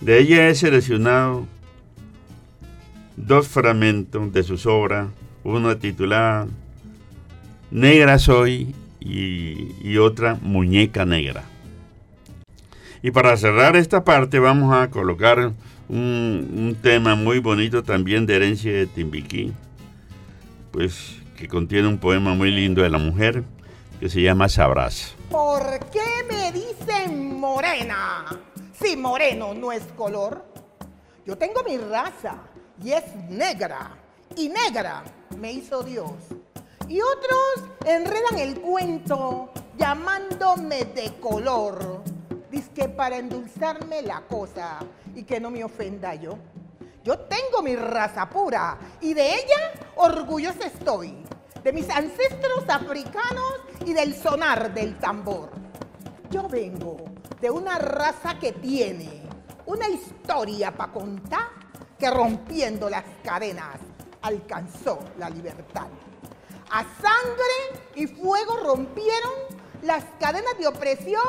De 0.00 0.18
ella 0.18 0.48
he 0.48 0.54
seleccionado 0.54 1.46
dos 3.16 3.48
fragmentos 3.48 4.32
de 4.32 4.42
sus 4.42 4.64
obras, 4.64 5.08
una 5.44 5.78
titulada 5.78 6.46
Negra 7.70 8.18
soy 8.18 8.74
y, 9.00 9.74
y, 9.82 9.98
otra 9.98 10.38
Muñeca 10.42 11.04
Negra. 11.04 11.44
Y 13.02 13.10
para 13.10 13.36
cerrar 13.36 13.76
esta 13.76 14.04
parte 14.04 14.38
vamos 14.38 14.74
a 14.74 14.90
colocar 14.90 15.52
un, 15.90 16.76
tema 16.82 17.14
muy 17.14 17.40
bonito 17.40 17.82
también 17.82 18.26
de 18.26 18.36
herencia 18.36 18.72
de 18.72 18.86
Timbiquí, 18.86 19.52
pues 20.70 21.16
que 21.36 21.48
contiene 21.48 21.88
un 21.88 21.98
poema 21.98 22.34
muy 22.34 22.50
lindo 22.50 22.82
de 22.82 22.90
la 22.90 22.98
mujer 22.98 23.42
que 23.98 24.08
se 24.08 24.22
llama 24.22 24.48
Sabrás. 24.48 25.14
¿Por 25.30 25.62
qué 25.90 26.24
me 26.30 26.52
dicen 26.52 27.38
morena? 27.38 28.24
Si 28.72 28.96
moreno 28.96 29.54
no 29.54 29.72
es 29.72 29.82
color. 29.96 30.44
Yo 31.26 31.36
tengo 31.36 31.62
mi 31.64 31.76
raza 31.76 32.36
y 32.82 32.92
es 32.92 33.04
negra. 33.28 33.90
Y 34.36 34.48
negra 34.48 35.02
me 35.38 35.52
hizo 35.52 35.82
Dios. 35.82 36.12
Y 36.90 37.00
otros 37.00 37.70
enredan 37.84 38.36
el 38.36 38.60
cuento 38.60 39.50
llamándome 39.78 40.86
de 40.86 41.20
color. 41.20 42.02
Dice 42.50 42.68
que 42.72 42.88
para 42.88 43.16
endulzarme 43.16 44.02
la 44.02 44.22
cosa 44.22 44.80
y 45.14 45.22
que 45.22 45.38
no 45.38 45.52
me 45.52 45.62
ofenda 45.62 46.16
yo. 46.16 46.36
Yo 47.04 47.16
tengo 47.16 47.62
mi 47.62 47.76
raza 47.76 48.28
pura 48.28 48.76
y 49.00 49.14
de 49.14 49.34
ella 49.34 49.70
orgullosa 49.94 50.66
estoy. 50.66 51.14
De 51.62 51.72
mis 51.72 51.88
ancestros 51.90 52.68
africanos 52.68 53.60
y 53.86 53.92
del 53.92 54.12
sonar 54.12 54.74
del 54.74 54.98
tambor. 54.98 55.52
Yo 56.28 56.48
vengo 56.48 56.96
de 57.40 57.50
una 57.50 57.78
raza 57.78 58.36
que 58.40 58.50
tiene 58.50 59.28
una 59.66 59.88
historia 59.88 60.72
para 60.72 60.92
contar 60.92 61.50
que 61.96 62.10
rompiendo 62.10 62.90
las 62.90 63.04
cadenas 63.22 63.78
alcanzó 64.22 64.98
la 65.18 65.30
libertad. 65.30 65.86
A 66.70 66.84
sangre 66.84 67.82
y 67.96 68.06
fuego 68.06 68.56
rompieron 68.58 69.32
las 69.82 70.04
cadenas 70.20 70.56
de 70.56 70.68
opresión 70.68 71.20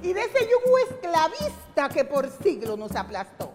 y 0.00 0.12
de 0.12 0.20
ese 0.20 0.48
yugo 0.48 0.78
esclavista 0.78 1.88
que 1.88 2.04
por 2.04 2.30
siglos 2.30 2.78
nos 2.78 2.94
aplastó. 2.94 3.52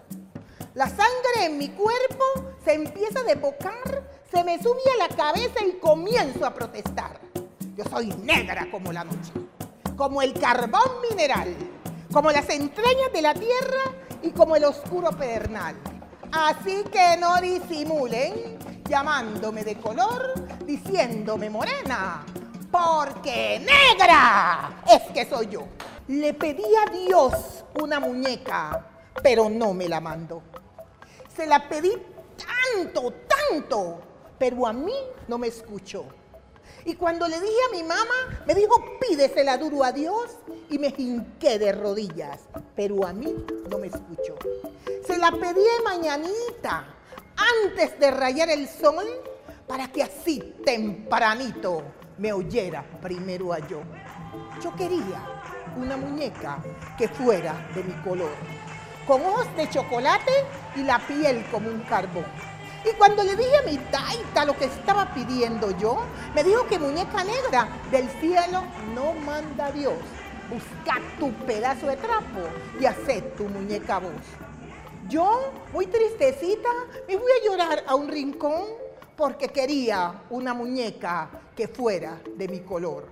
La 0.74 0.90
sangre 0.90 1.46
en 1.46 1.58
mi 1.58 1.70
cuerpo 1.70 2.26
se 2.66 2.74
empieza 2.74 3.22
a 3.22 3.24
desbocar, 3.24 4.10
se 4.30 4.44
me 4.44 4.62
sube 4.62 4.82
a 4.94 5.08
la 5.08 5.16
cabeza 5.16 5.64
y 5.66 5.80
comienzo 5.80 6.46
a 6.46 6.54
protestar. 6.54 7.22
Yo 7.78 7.86
soy 7.86 8.08
negra 8.08 8.70
como 8.70 8.92
la 8.92 9.06
noche, 9.06 9.32
como 9.96 10.22
el 10.22 10.34
carbón 10.34 11.02
mineral, 11.10 11.56
como 12.12 12.30
las 12.32 12.50
entrañas 12.50 13.14
de 13.14 13.22
la 13.22 13.34
tierra 13.34 13.84
y 14.22 14.32
como 14.32 14.58
el 14.58 14.66
oscuro 14.66 15.12
pedernal. 15.12 15.78
Así 16.30 16.84
que 16.92 17.16
no 17.18 17.40
disimulen 17.40 18.60
llamándome 18.92 19.64
de 19.64 19.78
color, 19.78 20.34
diciéndome 20.66 21.50
morena, 21.50 22.26
porque 22.70 23.66
negra 23.66 24.84
es 24.86 25.04
que 25.14 25.26
soy 25.26 25.48
yo. 25.48 25.64
Le 26.10 26.34
pedí 26.34 26.66
a 26.76 26.92
Dios 26.92 27.64
una 27.82 28.02
muñeca, 28.02 28.86
pero 29.24 29.50
no 29.50 29.74
me 29.74 29.88
la 29.88 30.02
mandó. 30.02 30.42
Se 31.34 31.46
la 31.46 31.70
pedí 31.70 31.94
tanto, 32.36 33.14
tanto, 33.30 34.02
pero 34.38 34.68
a 34.68 34.74
mí 34.74 34.94
no 35.30 35.38
me 35.38 35.48
escuchó. 35.48 36.04
Y 36.84 36.96
cuando 36.96 37.30
le 37.30 37.39
dije 37.39 37.62
a 37.70 37.74
mi 37.74 37.84
mamá, 37.84 38.44
me 38.46 38.54
dijo, 38.54 38.76
pídesela 39.00 39.58
duro 39.58 39.86
a 39.86 39.94
Dios. 39.94 40.32
Y 40.70 40.80
me 40.80 40.94
hinqué 40.98 41.60
de 41.60 41.72
rodillas, 41.72 42.42
pero 42.76 43.08
a 43.08 43.14
mí 43.14 43.34
no 43.70 43.78
me 43.78 43.88
escuchó. 43.88 44.36
Se 45.06 45.18
la 45.18 45.32
pedí 45.32 45.62
mañanita, 45.86 46.88
antes 47.64 48.00
de 48.00 48.12
rayar 48.12 48.50
el 48.50 48.68
sol 48.68 49.06
para 49.68 49.92
que 49.92 50.04
así 50.04 50.56
tempranito 50.66 51.84
me 52.18 52.34
oyera 52.34 52.84
primero 53.02 53.54
a 53.54 53.60
yo. 53.60 53.82
Yo 54.64 54.76
quería 54.76 55.42
una 55.76 55.98
muñeca 55.98 56.60
que 56.98 57.08
fuera 57.08 57.54
de 57.74 57.84
mi 57.84 57.94
color, 58.04 58.32
con 59.08 59.22
ojos 59.22 59.48
de 59.56 59.70
chocolate 59.70 60.32
y 60.76 60.84
la 60.84 61.00
piel 61.00 61.46
como 61.52 61.70
un 61.70 61.82
carbón. 61.82 62.26
Y 62.84 62.96
cuando 62.98 63.24
le 63.24 63.36
dije 63.36 63.58
a 63.58 63.70
mi 63.70 63.78
taita 63.78 64.46
lo 64.46 64.58
que 64.58 64.66
estaba 64.66 65.14
pidiendo 65.14 65.72
yo, 65.78 66.02
me 66.34 66.44
dijo 66.44 66.66
que 66.68 66.80
muñeca 66.80 67.24
negra 67.24 67.68
del 67.92 68.10
cielo 68.20 68.64
no 68.96 69.14
manda 69.14 69.72
Dios. 69.72 69.94
Busca 70.50 71.00
tu 71.20 71.32
pedazo 71.46 71.88
de 71.88 71.96
trapo 71.98 72.42
y 72.80 72.86
haz 72.86 72.98
tu 73.38 73.46
muñeca 73.46 74.00
voz. 74.00 74.51
Yo, 75.12 75.51
muy 75.74 75.88
tristecita, 75.88 76.70
me 77.05 77.18
fui 77.18 77.30
a 77.30 77.45
llorar 77.45 77.84
a 77.86 77.95
un 77.95 78.07
rincón 78.07 78.64
porque 79.18 79.49
quería 79.49 80.24
una 80.30 80.53
muñeca 80.53 81.30
que 81.53 81.68
fuera 81.68 82.22
de 82.38 82.47
mi 82.47 82.62
color. 82.62 83.07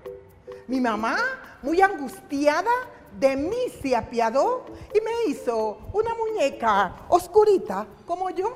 Mi 0.68 0.80
mamá, 0.80 1.18
muy 1.62 1.82
angustiada, 1.82 2.72
de 3.20 3.36
mí 3.36 3.58
se 3.82 3.98
apiadó 3.98 4.64
y 4.96 5.02
me 5.02 5.12
hizo 5.30 5.90
una 5.92 6.16
muñeca 6.16 7.06
oscurita 7.10 7.86
como 8.06 8.30
yo. 8.30 8.56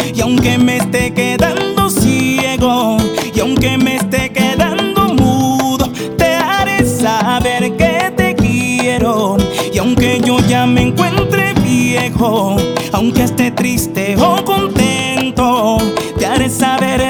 y 0.13 0.21
aunque 0.21 0.57
me 0.57 0.77
esté 0.77 1.13
quedando 1.13 1.89
ciego, 1.89 2.97
y 3.33 3.39
aunque 3.39 3.77
me 3.77 3.95
esté 3.97 4.31
quedando 4.31 5.13
mudo, 5.13 5.91
te 6.17 6.35
haré 6.35 6.85
saber 6.85 7.75
que 7.77 8.11
te 8.15 8.35
quiero. 8.35 9.37
Y 9.73 9.77
aunque 9.77 10.19
yo 10.23 10.39
ya 10.47 10.65
me 10.65 10.81
encuentre 10.81 11.53
viejo, 11.53 12.57
aunque 12.91 13.23
esté 13.23 13.51
triste 13.51 14.15
o 14.17 14.43
contento, 14.43 15.77
te 16.17 16.25
haré 16.25 16.49
saber 16.49 17.01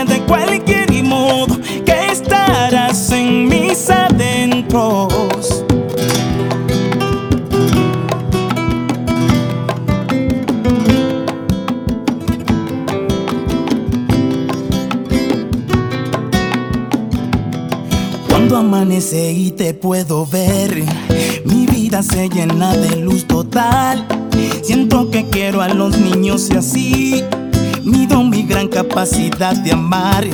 amanece 18.82 19.32
y 19.32 19.52
te 19.52 19.76
puedo 19.76 20.26
ver, 20.26 20.84
mi 21.46 21.68
vida 21.68 22.02
se 22.02 22.28
llena 22.30 22.76
de 22.76 22.96
luz 22.96 23.28
total. 23.28 24.08
Siento 24.64 25.12
que 25.12 25.30
quiero 25.30 25.62
a 25.62 25.68
los 25.68 26.00
niños 26.00 26.50
y 26.50 26.58
así 26.58 27.24
mido 27.84 28.24
mi 28.24 28.42
gran 28.42 28.68
capacidad 28.68 29.56
de 29.56 29.74
amar. 29.74 30.26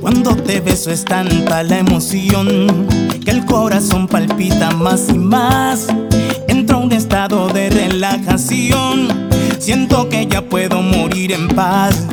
Cuando 0.00 0.36
te 0.36 0.60
beso 0.60 0.92
es 0.92 1.04
tanta 1.04 1.64
la 1.64 1.80
emoción 1.80 2.86
que 3.24 3.32
el 3.32 3.44
corazón 3.46 4.06
palpita 4.06 4.70
más 4.70 5.08
y 5.08 5.18
más. 5.18 5.88
Entro 6.46 6.76
a 6.76 6.80
un 6.82 6.92
estado 6.92 7.48
de 7.48 7.68
relajación. 7.68 9.08
Siento 9.58 10.08
que 10.08 10.28
ya 10.28 10.40
puedo 10.48 10.80
morir 10.82 11.32
en 11.32 11.48
paz. 11.48 12.06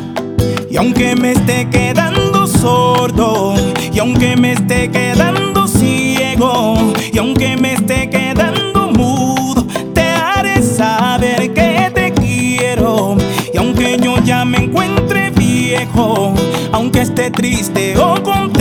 Y 0.71 0.77
aunque 0.77 1.15
me 1.15 1.33
esté 1.33 1.69
quedando 1.69 2.47
sordo, 2.47 3.53
y 3.93 3.99
aunque 3.99 4.35
me 4.35 4.53
esté 4.53 4.89
quedando 4.89 5.67
ciego, 5.67 6.75
y 7.11 7.17
aunque 7.17 7.57
me 7.57 7.73
esté 7.73 8.09
quedando 8.09 8.89
mudo, 8.91 9.65
te 9.93 10.01
haré 10.01 10.61
saber 10.61 11.53
que 11.53 11.91
te 11.93 12.13
quiero. 12.13 13.17
Y 13.53 13.57
aunque 13.57 13.97
yo 14.01 14.17
ya 14.23 14.45
me 14.45 14.57
encuentre 14.65 15.31
viejo, 15.31 16.33
aunque 16.71 17.01
esté 17.01 17.31
triste 17.31 17.97
o 17.97 18.21
contento, 18.21 18.58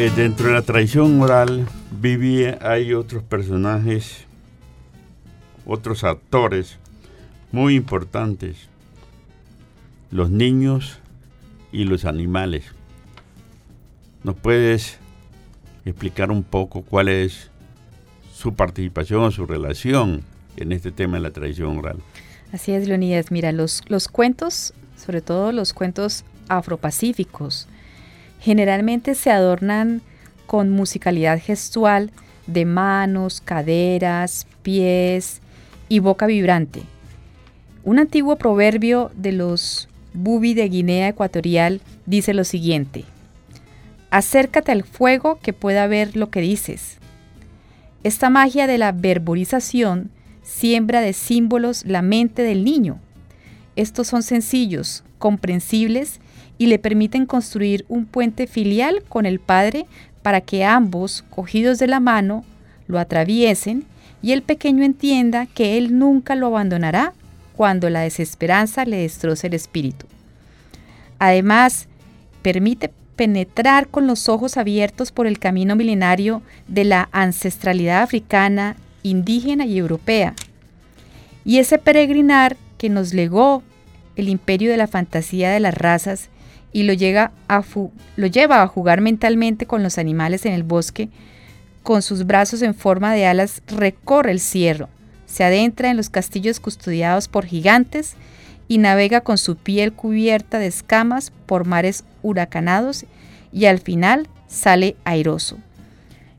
eh, 0.00 0.10
dentro 0.16 0.46
de 0.46 0.54
la 0.54 0.62
tradición 0.62 1.20
oral, 1.20 1.68
vivía, 2.00 2.58
hay 2.62 2.94
otros 2.94 3.22
personajes, 3.22 4.24
otros 5.66 6.04
actores 6.04 6.78
muy 7.52 7.74
importantes, 7.74 8.56
los 10.10 10.30
niños 10.30 11.00
y 11.70 11.84
los 11.84 12.06
animales. 12.06 12.64
¿Nos 14.24 14.36
puedes 14.36 14.96
explicar 15.84 16.30
un 16.30 16.44
poco 16.44 16.80
cuál 16.80 17.08
es 17.08 17.50
su 18.32 18.54
participación, 18.54 19.32
su 19.32 19.44
relación 19.44 20.22
en 20.56 20.72
este 20.72 20.92
tema 20.92 21.18
de 21.18 21.24
la 21.24 21.30
tradición 21.30 21.76
oral? 21.76 21.98
Así 22.54 22.72
es, 22.72 22.88
Leonidas. 22.88 23.30
Mira, 23.30 23.52
los, 23.52 23.82
los 23.88 24.08
cuentos, 24.08 24.72
sobre 24.96 25.20
todo 25.20 25.52
los 25.52 25.74
cuentos 25.74 26.24
afropacíficos, 26.48 27.68
generalmente 28.40 29.14
se 29.14 29.30
adornan 29.30 30.02
con 30.46 30.70
musicalidad 30.70 31.40
gestual 31.40 32.10
de 32.46 32.64
manos, 32.64 33.40
caderas, 33.40 34.46
pies 34.62 35.40
y 35.88 36.00
boca 36.00 36.26
vibrante. 36.26 36.82
Un 37.84 37.98
antiguo 37.98 38.36
proverbio 38.36 39.10
de 39.14 39.32
los 39.32 39.88
Bubi 40.12 40.54
de 40.54 40.68
Guinea 40.68 41.08
Ecuatorial 41.08 41.80
dice 42.06 42.34
lo 42.34 42.44
siguiente: 42.44 43.04
Acércate 44.10 44.72
al 44.72 44.82
fuego 44.82 45.38
que 45.40 45.52
pueda 45.52 45.86
ver 45.86 46.16
lo 46.16 46.30
que 46.30 46.40
dices. 46.40 46.98
Esta 48.02 48.30
magia 48.30 48.66
de 48.66 48.78
la 48.78 48.92
verborización 48.92 50.10
siembra 50.42 51.00
de 51.00 51.12
símbolos 51.12 51.84
la 51.84 52.02
mente 52.02 52.42
del 52.42 52.64
niño. 52.64 52.98
Estos 53.76 54.08
son 54.08 54.22
sencillos, 54.22 55.04
comprensibles 55.18 56.20
y 56.60 56.66
le 56.66 56.78
permiten 56.78 57.24
construir 57.24 57.86
un 57.88 58.04
puente 58.04 58.46
filial 58.46 59.02
con 59.08 59.24
el 59.24 59.40
padre 59.40 59.86
para 60.20 60.42
que 60.42 60.62
ambos, 60.62 61.24
cogidos 61.30 61.78
de 61.78 61.86
la 61.86 62.00
mano, 62.00 62.44
lo 62.86 62.98
atraviesen 62.98 63.86
y 64.20 64.32
el 64.32 64.42
pequeño 64.42 64.84
entienda 64.84 65.46
que 65.46 65.78
él 65.78 65.98
nunca 65.98 66.34
lo 66.34 66.48
abandonará 66.48 67.14
cuando 67.56 67.88
la 67.88 68.00
desesperanza 68.00 68.84
le 68.84 68.98
destroce 68.98 69.46
el 69.46 69.54
espíritu. 69.54 70.04
Además, 71.18 71.88
permite 72.42 72.92
penetrar 73.16 73.88
con 73.88 74.06
los 74.06 74.28
ojos 74.28 74.58
abiertos 74.58 75.12
por 75.12 75.26
el 75.26 75.38
camino 75.38 75.76
milenario 75.76 76.42
de 76.68 76.84
la 76.84 77.08
ancestralidad 77.12 78.02
africana, 78.02 78.76
indígena 79.02 79.64
y 79.64 79.78
europea. 79.78 80.34
Y 81.42 81.56
ese 81.56 81.78
peregrinar 81.78 82.58
que 82.76 82.90
nos 82.90 83.14
legó 83.14 83.62
el 84.16 84.28
imperio 84.28 84.70
de 84.70 84.76
la 84.76 84.88
fantasía 84.88 85.48
de 85.48 85.60
las 85.60 85.72
razas 85.72 86.28
y 86.72 86.84
lo, 86.84 86.92
llega 86.92 87.32
a 87.48 87.62
lo 88.16 88.26
lleva 88.26 88.62
a 88.62 88.66
jugar 88.68 89.00
mentalmente 89.00 89.66
con 89.66 89.82
los 89.82 89.98
animales 89.98 90.46
en 90.46 90.52
el 90.52 90.62
bosque, 90.62 91.08
con 91.82 92.02
sus 92.02 92.26
brazos 92.26 92.62
en 92.62 92.74
forma 92.74 93.12
de 93.14 93.26
alas 93.26 93.62
recorre 93.66 94.30
el 94.30 94.40
cierro, 94.40 94.88
se 95.26 95.44
adentra 95.44 95.90
en 95.90 95.96
los 95.96 96.10
castillos 96.10 96.60
custodiados 96.60 97.28
por 97.28 97.46
gigantes 97.46 98.14
y 98.68 98.78
navega 98.78 99.22
con 99.22 99.38
su 99.38 99.56
piel 99.56 99.92
cubierta 99.92 100.58
de 100.58 100.66
escamas 100.66 101.32
por 101.46 101.66
mares 101.66 102.04
huracanados 102.22 103.04
y 103.52 103.64
al 103.66 103.80
final 103.80 104.28
sale 104.46 104.96
airoso. 105.04 105.58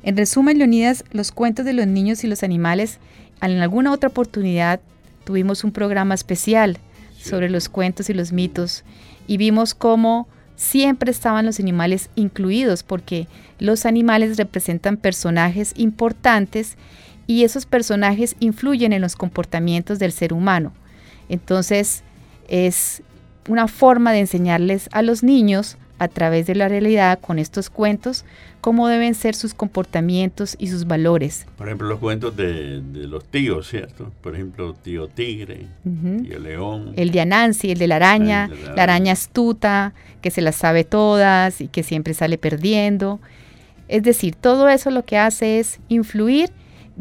En 0.04 0.18
resumen, 0.18 0.58
Leonidas, 0.58 1.04
los 1.12 1.32
cuentos 1.32 1.66
de 1.66 1.74
los 1.74 1.88
niños 1.88 2.24
y 2.24 2.28
los 2.28 2.44
animales, 2.44 3.00
en 3.42 3.60
alguna 3.60 3.92
otra 3.92 4.10
oportunidad 4.10 4.80
tuvimos 5.26 5.64
un 5.64 5.72
programa 5.72 6.16
especial 6.16 6.78
sobre 7.20 7.50
los 7.50 7.70
cuentos 7.70 8.10
y 8.10 8.14
los 8.14 8.32
mitos 8.32 8.84
y 9.32 9.38
vimos 9.38 9.74
cómo 9.74 10.28
siempre 10.58 11.10
estaban 11.10 11.46
los 11.46 11.62
animales 11.62 12.10
incluidos 12.16 12.84
porque 12.84 13.30
los 13.60 13.86
animales 13.86 14.36
representan 14.36 14.98
personajes 14.98 15.72
importantes 15.78 16.76
y 17.28 17.46
esos 17.46 17.66
personajes 17.66 18.36
influyen 18.42 18.92
en 18.92 19.02
los 19.02 19.16
comportamientos 19.16 20.00
del 20.00 20.12
ser 20.12 20.34
humano. 20.34 20.74
Entonces 21.30 22.04
es 22.50 23.04
una 23.48 23.70
forma 23.70 24.12
de 24.12 24.20
enseñarles 24.20 24.90
a 24.92 25.02
los 25.02 25.24
niños 25.24 25.78
a 26.02 26.08
través 26.08 26.48
de 26.48 26.56
la 26.56 26.68
realidad 26.68 27.20
con 27.20 27.38
estos 27.38 27.70
cuentos 27.70 28.26
cómo 28.60 28.88
deben 28.88 29.14
ser 29.14 29.36
sus 29.36 29.54
comportamientos 29.54 30.56
y 30.58 30.66
sus 30.66 30.88
valores. 30.88 31.46
Por 31.58 31.68
ejemplo, 31.68 31.88
los 31.88 32.00
cuentos 32.00 32.36
de, 32.36 32.82
los 32.92 33.24
tíos, 33.26 33.70
¿cierto? 33.70 34.12
Por 34.22 34.34
ejemplo, 34.34 34.74
tío 34.74 35.08
tigre, 35.08 35.68
tío 35.84 36.40
león. 36.40 36.94
El 36.96 37.12
de 37.12 37.22
Anansi, 37.22 37.70
el 37.70 37.78
de 37.78 37.86
la 37.86 37.98
araña, 37.98 38.50
la, 38.76 38.82
araña 38.82 39.14
astuta, 39.14 39.94
que 40.24 40.32
se 40.32 40.42
las 40.42 40.56
sabe 40.56 40.86
todas 40.86 41.62
y 41.62 41.68
que 41.68 41.84
siempre 41.84 42.16
sale 42.16 42.40
perdiendo. 42.40 43.20
Es 43.88 44.02
decir, 44.02 44.34
todo 44.34 44.70
eso 44.70 44.90
lo 44.90 45.06
que 45.06 45.20
hace 45.20 45.60
es 45.60 45.80
influir 45.88 46.50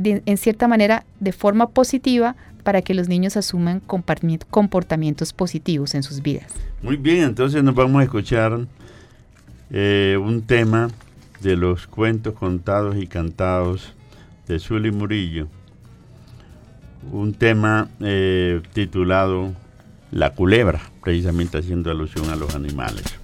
en 0.04 0.36
cierta 0.36 0.68
manera 0.68 1.06
de 1.20 1.32
forma 1.32 1.70
positiva 1.70 2.36
para 2.64 2.82
que 2.82 2.92
los 2.92 3.08
niños 3.08 3.38
asuman 3.38 3.80
comportamientos 3.80 5.32
positivos 5.32 5.94
en 5.94 6.02
sus 6.02 6.20
vidas. 6.20 6.52
Muy 6.82 6.96
bien, 6.96 7.24
entonces 7.24 7.62
nos 7.62 7.74
vamos 7.74 8.00
a 8.00 8.04
escuchar 8.04 8.66
eh, 9.70 10.18
un 10.20 10.42
tema 10.42 10.88
de 11.40 11.56
los 11.56 11.86
cuentos 11.86 12.34
contados 12.34 12.96
y 12.96 13.06
cantados 13.06 13.94
de 14.46 14.58
Zuli 14.58 14.90
Murillo, 14.90 15.48
un 17.12 17.34
tema 17.34 17.88
eh, 18.00 18.60
titulado 18.72 19.54
La 20.10 20.34
culebra, 20.34 20.80
precisamente 21.02 21.58
haciendo 21.58 21.90
alusión 21.90 22.28
a 22.30 22.36
los 22.36 22.54
animales. 22.54 23.19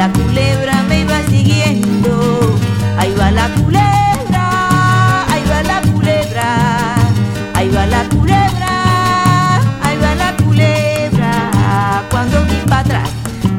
La 0.00 0.10
culebra 0.12 0.82
me 0.88 1.00
iba 1.00 1.20
siguiendo. 1.28 2.56
Ahí 2.96 3.14
va 3.20 3.30
la 3.30 3.48
culebra, 3.50 4.46
ahí 5.30 5.44
va 5.50 5.62
la 5.62 5.82
culebra, 5.92 6.48
ahí 7.52 7.68
va 7.68 7.84
la 7.84 8.02
culebra, 8.08 8.72
ahí 9.82 9.98
va 10.02 10.14
la 10.14 10.30
culebra. 10.42 11.32
Cuando 12.10 12.42
vi 12.46 12.56
para 12.66 12.80
atrás, 12.80 13.10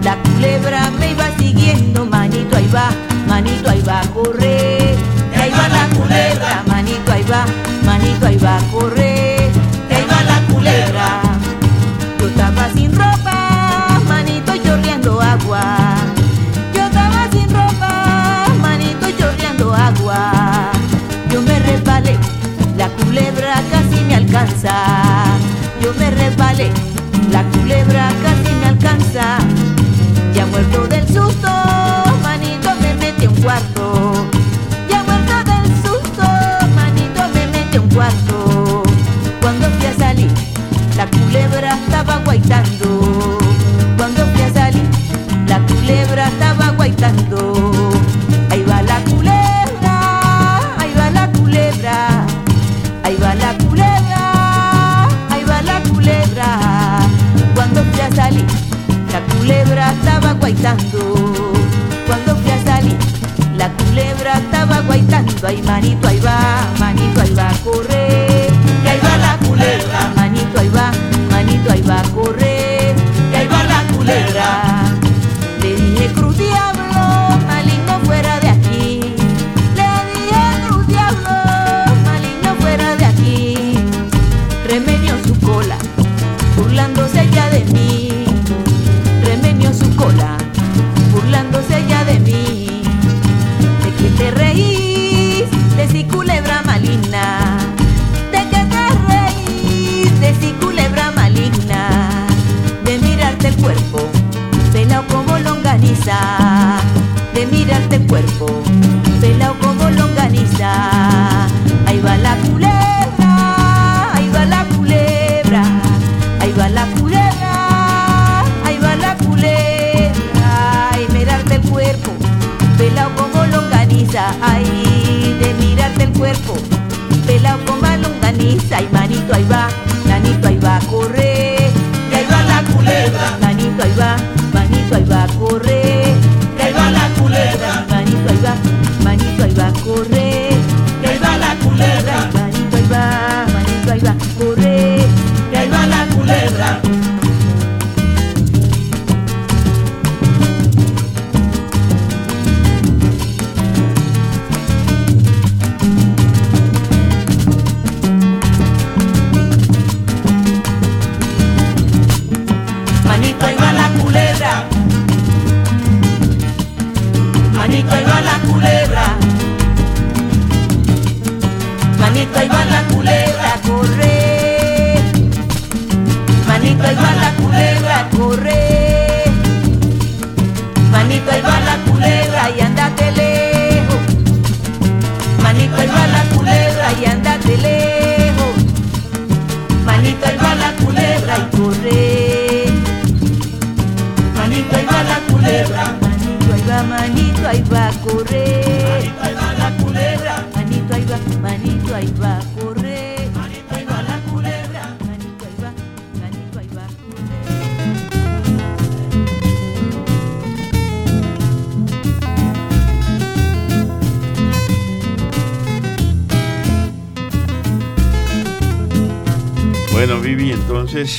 la 0.01 0.15
culebra 0.23 0.89
me 0.99 1.11
iba 1.11 1.27
siguiendo, 1.37 2.07
manito 2.07 2.57
ahí 2.57 2.69
va, 2.73 2.89
manito 3.27 3.69
ahí 3.69 3.83
va 3.83 3.99
a 4.01 4.07
correr. 4.07 4.95
Ahí 5.39 5.51
va 5.51 5.67
la 5.77 5.85
culebra, 5.95 6.63
manito 6.65 7.11
ahí 7.11 7.25
va, 7.31 7.45
manito 7.85 8.25
ahí 8.25 8.37
va 8.37 8.57
a 8.57 8.61
Ay, 65.51 65.61
manito, 65.63 66.07
ahí 66.07 66.17
va, 66.21 66.65
manito, 66.79 67.19
ahí 67.19 67.33
va 67.33 67.49
a 67.49 68.10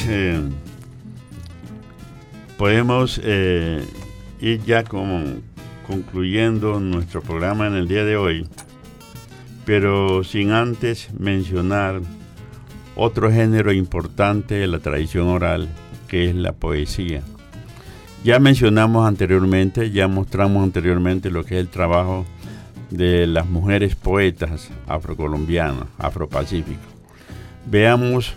eh, 0.06 0.40
podemos 2.56 3.20
eh, 3.22 3.84
ir 4.40 4.62
ya 4.64 4.84
como 4.84 5.22
concluyendo 5.86 6.80
nuestro 6.80 7.20
programa 7.20 7.66
en 7.66 7.74
el 7.74 7.88
día 7.88 8.04
de 8.04 8.16
hoy, 8.16 8.48
pero 9.64 10.24
sin 10.24 10.52
antes 10.52 11.12
mencionar 11.18 12.00
otro 12.96 13.30
género 13.30 13.72
importante 13.72 14.54
de 14.54 14.66
la 14.66 14.78
tradición 14.78 15.28
oral, 15.28 15.68
que 16.08 16.30
es 16.30 16.34
la 16.34 16.52
poesía. 16.52 17.22
Ya 18.24 18.38
mencionamos 18.38 19.06
anteriormente, 19.06 19.90
ya 19.90 20.08
mostramos 20.08 20.62
anteriormente 20.62 21.30
lo 21.30 21.44
que 21.44 21.56
es 21.56 21.60
el 21.60 21.68
trabajo 21.68 22.24
de 22.90 23.26
las 23.26 23.46
mujeres 23.46 23.96
poetas 23.96 24.70
afrocolombianas, 24.86 25.86
afropacíficas. 25.98 26.86
Veamos 27.66 28.34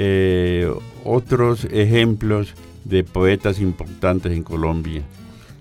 eh, 0.00 0.72
otros 1.04 1.64
ejemplos 1.64 2.54
de 2.84 3.02
poetas 3.02 3.58
importantes 3.58 4.30
en 4.30 4.44
Colombia, 4.44 5.02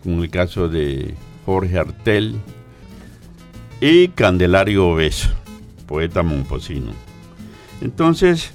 como 0.03 0.23
el 0.23 0.29
caso 0.29 0.69
de 0.69 1.15
Jorge 1.43 1.79
Artel 1.79 2.35
y 3.81 4.09
Candelario 4.09 4.89
Obeso, 4.89 5.29
poeta 5.87 6.21
momposino. 6.21 6.91
Entonces, 7.81 8.53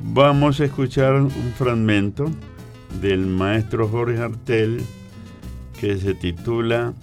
vamos 0.00 0.60
a 0.60 0.66
escuchar 0.66 1.14
un 1.14 1.54
fragmento 1.58 2.30
del 3.00 3.26
maestro 3.26 3.88
Jorge 3.88 4.18
Artel 4.18 4.80
que 5.80 5.98
se 5.98 6.14
titula 6.14 6.94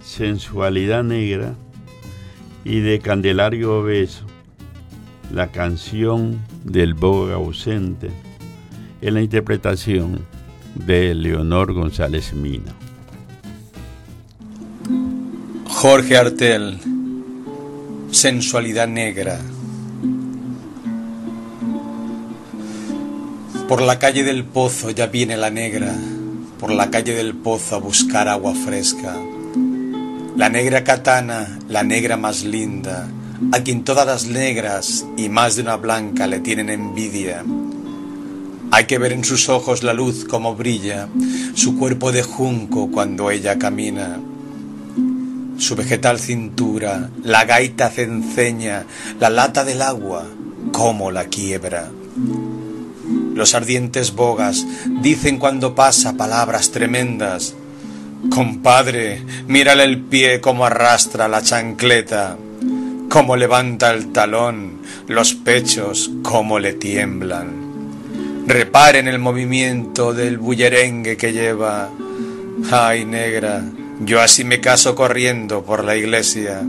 Sensualidad 0.00 1.04
Negra 1.04 1.54
y 2.64 2.80
de 2.80 3.00
Candelario 3.00 3.80
Obeso, 3.80 4.24
la 5.30 5.48
canción 5.48 6.38
del 6.64 6.94
boga 6.94 7.34
ausente, 7.34 8.10
en 9.00 9.14
la 9.14 9.22
interpretación 9.22 10.20
de 10.74 11.14
Leonor 11.14 11.72
González 11.72 12.32
Mina. 12.32 12.74
Jorge 15.66 16.16
Artel, 16.16 16.78
Sensualidad 18.10 18.88
Negra. 18.88 19.38
Por 23.68 23.82
la 23.82 23.98
calle 23.98 24.24
del 24.24 24.44
pozo 24.44 24.90
ya 24.90 25.06
viene 25.06 25.36
la 25.36 25.50
negra, 25.50 25.94
por 26.58 26.72
la 26.72 26.90
calle 26.90 27.14
del 27.14 27.34
pozo 27.34 27.76
a 27.76 27.78
buscar 27.78 28.26
agua 28.26 28.54
fresca. 28.54 29.14
La 30.36 30.48
negra 30.48 30.84
katana, 30.84 31.58
la 31.68 31.82
negra 31.82 32.16
más 32.16 32.44
linda, 32.44 33.08
a 33.52 33.60
quien 33.60 33.84
todas 33.84 34.06
las 34.06 34.26
negras 34.26 35.06
y 35.16 35.28
más 35.28 35.56
de 35.56 35.62
una 35.62 35.76
blanca 35.76 36.26
le 36.26 36.40
tienen 36.40 36.70
envidia. 36.70 37.44
Hay 38.70 38.84
que 38.84 38.98
ver 38.98 39.12
en 39.12 39.24
sus 39.24 39.48
ojos 39.48 39.82
la 39.82 39.94
luz 39.94 40.24
como 40.24 40.54
brilla, 40.54 41.08
su 41.54 41.78
cuerpo 41.78 42.12
de 42.12 42.22
junco 42.22 42.90
cuando 42.90 43.30
ella 43.30 43.58
camina. 43.58 44.18
Su 45.56 45.74
vegetal 45.74 46.18
cintura, 46.18 47.10
la 47.22 47.44
gaita 47.44 47.88
cenceña, 47.88 48.84
la 49.18 49.30
lata 49.30 49.64
del 49.64 49.82
agua, 49.82 50.26
cómo 50.72 51.10
la 51.10 51.24
quiebra. 51.24 51.88
Los 53.34 53.54
ardientes 53.54 54.14
bogas 54.14 54.66
dicen 55.00 55.38
cuando 55.38 55.74
pasa 55.74 56.16
palabras 56.16 56.70
tremendas. 56.70 57.54
Compadre, 58.30 59.24
mírale 59.46 59.84
el 59.84 60.00
pie 60.00 60.40
como 60.40 60.66
arrastra 60.66 61.28
la 61.28 61.40
chancleta, 61.40 62.36
cómo 63.08 63.36
levanta 63.36 63.92
el 63.92 64.12
talón, 64.12 64.78
los 65.06 65.34
pechos, 65.34 66.10
cómo 66.22 66.58
le 66.58 66.74
tiemblan. 66.74 67.68
Reparen 68.46 69.08
el 69.08 69.18
movimiento 69.18 70.12
del 70.12 70.38
bullerengue 70.38 71.16
que 71.16 71.32
lleva. 71.32 71.90
Ay, 72.70 73.04
negra, 73.04 73.64
yo 74.00 74.20
así 74.20 74.44
me 74.44 74.60
caso 74.60 74.94
corriendo 74.94 75.64
por 75.64 75.84
la 75.84 75.96
iglesia. 75.96 76.62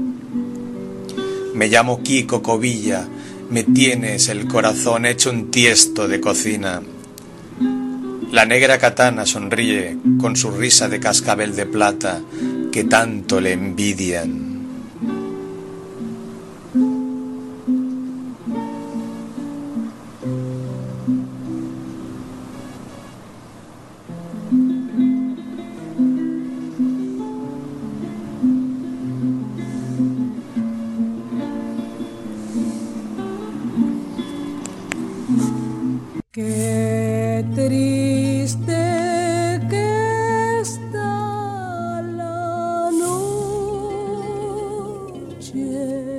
Me 1.54 1.68
llamo 1.68 2.02
Kiko 2.02 2.42
Covilla, 2.42 3.06
me 3.50 3.64
tienes 3.64 4.30
el 4.30 4.48
corazón 4.48 5.06
hecho 5.06 5.30
un 5.30 5.52
tiesto 5.52 6.08
de 6.08 6.22
cocina. 6.22 6.82
La 8.32 8.46
negra 8.46 8.78
katana 8.78 9.26
sonríe 9.26 9.98
con 10.22 10.36
su 10.36 10.52
risa 10.52 10.88
de 10.88 11.00
cascabel 11.00 11.56
de 11.56 11.66
plata 11.66 12.22
que 12.72 12.84
tanto 12.84 13.42
le 13.42 13.54
envidian. 13.54 14.49
Noche, 45.54 46.19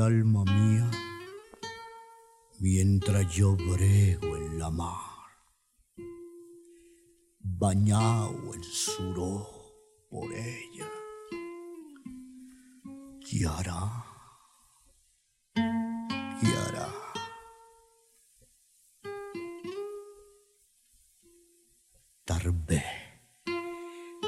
alma 0.00 0.44
mía, 0.44 0.90
mientras 2.60 3.34
yo 3.34 3.56
brego 3.56 4.36
en 4.36 4.58
la 4.58 4.70
mar, 4.70 5.26
bañado 7.40 8.54
en 8.54 8.62
sudor 8.62 9.46
por 10.10 10.32
ella, 10.32 10.88
Yara, 13.30 14.04
Yara. 16.42 16.94
Tarbe 22.24 22.84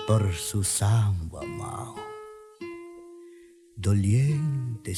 por 0.06 0.32
su 0.32 0.64
samba 0.64 1.42
amado 1.42 2.10
doliente 3.80 4.94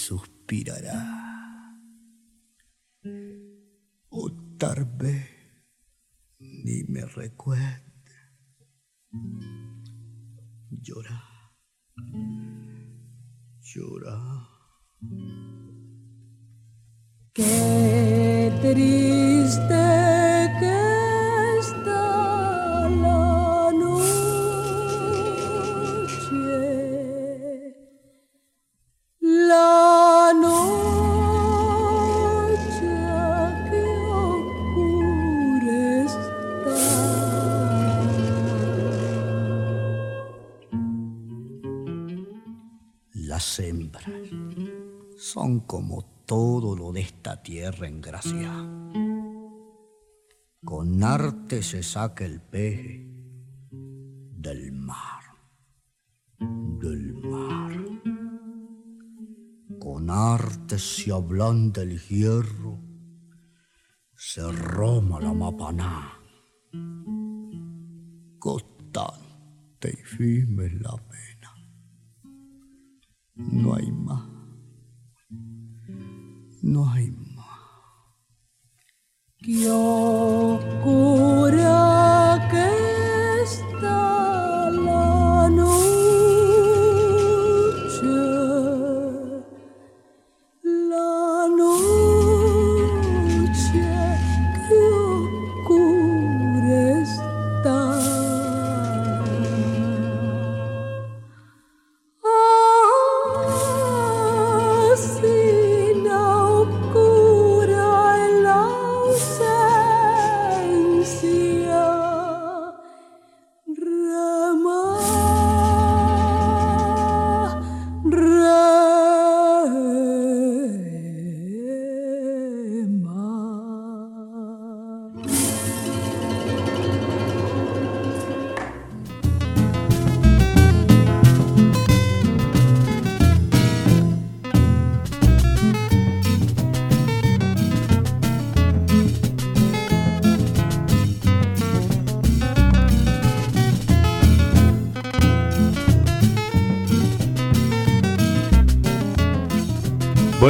O 4.10 4.30
tal 4.58 4.84
vez 4.98 5.26
ni 6.38 6.84
me 6.84 7.06
recuerde. 7.06 7.82
Llora, 10.70 11.31
Las 43.32 43.58
hembras 43.60 44.04
son 45.16 45.60
como 45.60 46.04
todo 46.26 46.76
lo 46.76 46.92
de 46.92 47.00
esta 47.00 47.42
tierra 47.42 47.88
en 47.88 48.02
gracia. 48.02 48.52
Con 50.62 51.02
arte 51.02 51.62
se 51.62 51.82
saca 51.82 52.26
el 52.26 52.42
peje 52.42 53.08
del 53.70 54.72
mar, 54.72 55.22
del 56.38 57.14
mar. 57.14 57.72
Con 59.80 60.10
arte 60.10 60.78
se 60.78 61.10
ablanda 61.10 61.80
el 61.80 61.98
hierro, 62.00 62.78
se 64.14 64.42
roma 64.52 65.18
la 65.22 65.32
mapaná. 65.32 66.20
Constante 68.38 69.88
y 69.90 70.02
firme 70.04 70.68
la 70.68 70.94
pena. 70.98 71.31
No 73.52 73.74
hay 73.74 73.92
más. 73.92 74.21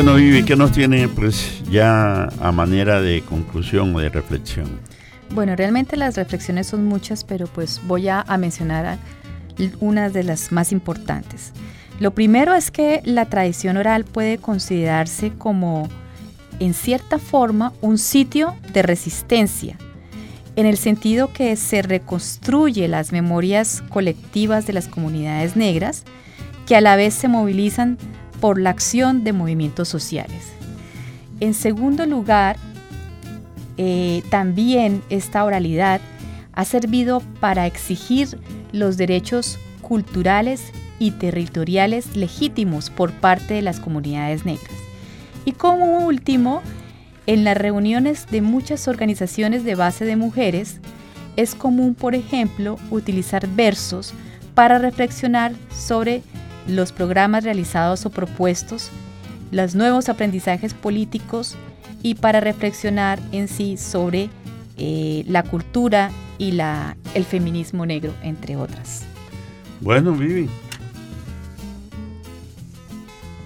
Bueno, 0.02 0.16
Vivi, 0.16 0.42
¿qué 0.42 0.56
nos 0.56 0.72
tiene 0.72 1.06
pues 1.06 1.62
ya 1.70 2.24
a 2.24 2.50
manera 2.50 3.00
de 3.00 3.22
conclusión 3.22 3.94
o 3.94 4.00
de 4.00 4.08
reflexión? 4.08 4.80
Bueno, 5.30 5.54
realmente 5.54 5.96
las 5.96 6.16
reflexiones 6.16 6.66
son 6.66 6.84
muchas, 6.86 7.22
pero 7.22 7.46
pues 7.46 7.80
voy 7.86 8.08
a, 8.08 8.22
a 8.22 8.36
mencionar 8.36 8.98
unas 9.78 10.12
de 10.12 10.24
las 10.24 10.50
más 10.50 10.72
importantes. 10.72 11.52
Lo 12.00 12.10
primero 12.10 12.52
es 12.52 12.72
que 12.72 13.00
la 13.04 13.26
tradición 13.26 13.76
oral 13.76 14.04
puede 14.04 14.38
considerarse 14.38 15.30
como, 15.38 15.88
en 16.58 16.74
cierta 16.74 17.20
forma, 17.20 17.72
un 17.80 17.96
sitio 17.96 18.56
de 18.72 18.82
resistencia, 18.82 19.76
en 20.56 20.66
el 20.66 20.78
sentido 20.78 21.32
que 21.32 21.54
se 21.54 21.80
reconstruye 21.80 22.88
las 22.88 23.12
memorias 23.12 23.84
colectivas 23.88 24.66
de 24.66 24.72
las 24.72 24.88
comunidades 24.88 25.54
negras, 25.54 26.02
que 26.66 26.74
a 26.74 26.80
la 26.80 26.96
vez 26.96 27.14
se 27.14 27.28
movilizan 27.28 27.98
por 28.42 28.60
la 28.60 28.70
acción 28.70 29.22
de 29.22 29.32
movimientos 29.32 29.88
sociales. 29.88 30.42
En 31.38 31.54
segundo 31.54 32.06
lugar, 32.06 32.56
eh, 33.76 34.24
también 34.30 35.00
esta 35.10 35.44
oralidad 35.44 36.00
ha 36.52 36.64
servido 36.64 37.22
para 37.38 37.68
exigir 37.68 38.36
los 38.72 38.96
derechos 38.96 39.60
culturales 39.80 40.72
y 40.98 41.12
territoriales 41.12 42.16
legítimos 42.16 42.90
por 42.90 43.12
parte 43.12 43.54
de 43.54 43.62
las 43.62 43.78
comunidades 43.78 44.44
negras. 44.44 44.74
Y 45.44 45.52
como 45.52 46.04
último, 46.04 46.62
en 47.28 47.44
las 47.44 47.56
reuniones 47.56 48.26
de 48.28 48.42
muchas 48.42 48.88
organizaciones 48.88 49.62
de 49.62 49.76
base 49.76 50.04
de 50.04 50.16
mujeres, 50.16 50.80
es 51.36 51.54
común, 51.54 51.94
por 51.94 52.16
ejemplo, 52.16 52.76
utilizar 52.90 53.46
versos 53.46 54.12
para 54.56 54.80
reflexionar 54.80 55.52
sobre 55.72 56.24
los 56.66 56.92
programas 56.92 57.44
realizados 57.44 58.06
o 58.06 58.10
propuestos, 58.10 58.90
los 59.50 59.74
nuevos 59.74 60.08
aprendizajes 60.08 60.74
políticos 60.74 61.56
y 62.02 62.14
para 62.14 62.40
reflexionar 62.40 63.20
en 63.32 63.48
sí 63.48 63.76
sobre 63.76 64.30
eh, 64.76 65.24
la 65.28 65.42
cultura 65.42 66.10
y 66.38 66.52
la, 66.52 66.96
el 67.14 67.24
feminismo 67.24 67.86
negro, 67.86 68.12
entre 68.22 68.56
otras. 68.56 69.02
Bueno, 69.80 70.12
Vivi. 70.12 70.48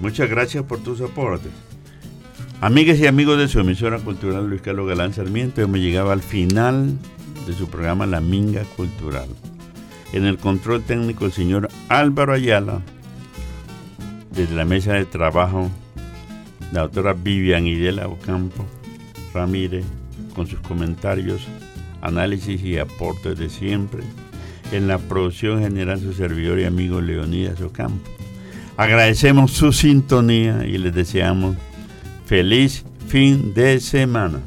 Muchas 0.00 0.28
gracias 0.28 0.64
por 0.64 0.78
tus 0.80 1.00
aportes. 1.00 1.52
Amigas 2.60 2.98
y 2.98 3.06
amigos 3.06 3.38
de 3.38 3.48
su 3.48 3.60
emisora 3.60 3.98
cultural 3.98 4.48
Luis 4.48 4.62
Carlos 4.62 4.88
Galán 4.88 5.12
Sarmiento, 5.12 5.60
hemos 5.60 5.78
llegado 5.78 6.10
al 6.10 6.22
final 6.22 6.96
de 7.46 7.52
su 7.52 7.68
programa 7.68 8.06
La 8.06 8.20
Minga 8.20 8.64
Cultural. 8.76 9.28
En 10.12 10.24
el 10.24 10.38
control 10.38 10.82
técnico 10.82 11.26
el 11.26 11.32
señor 11.32 11.68
Álvaro 11.88 12.32
Ayala, 12.32 12.80
desde 14.36 14.54
la 14.54 14.66
mesa 14.66 14.92
de 14.92 15.06
trabajo, 15.06 15.70
la 16.72 16.82
doctora 16.82 17.14
Vivian 17.14 17.66
Idela 17.66 18.06
Ocampo 18.06 18.66
Ramírez, 19.32 19.84
con 20.34 20.46
sus 20.46 20.60
comentarios, 20.60 21.42
análisis 22.02 22.62
y 22.62 22.78
aportes 22.78 23.38
de 23.38 23.48
siempre. 23.48 24.02
En 24.72 24.88
la 24.88 24.98
producción 24.98 25.60
general 25.60 26.00
su 26.00 26.12
servidor 26.12 26.58
y 26.58 26.64
amigo 26.64 27.00
Leonidas 27.00 27.60
Ocampo. 27.60 28.10
Agradecemos 28.76 29.52
su 29.52 29.72
sintonía 29.72 30.66
y 30.66 30.76
les 30.76 30.94
deseamos 30.94 31.56
feliz 32.26 32.84
fin 33.08 33.54
de 33.54 33.80
semana. 33.80 34.40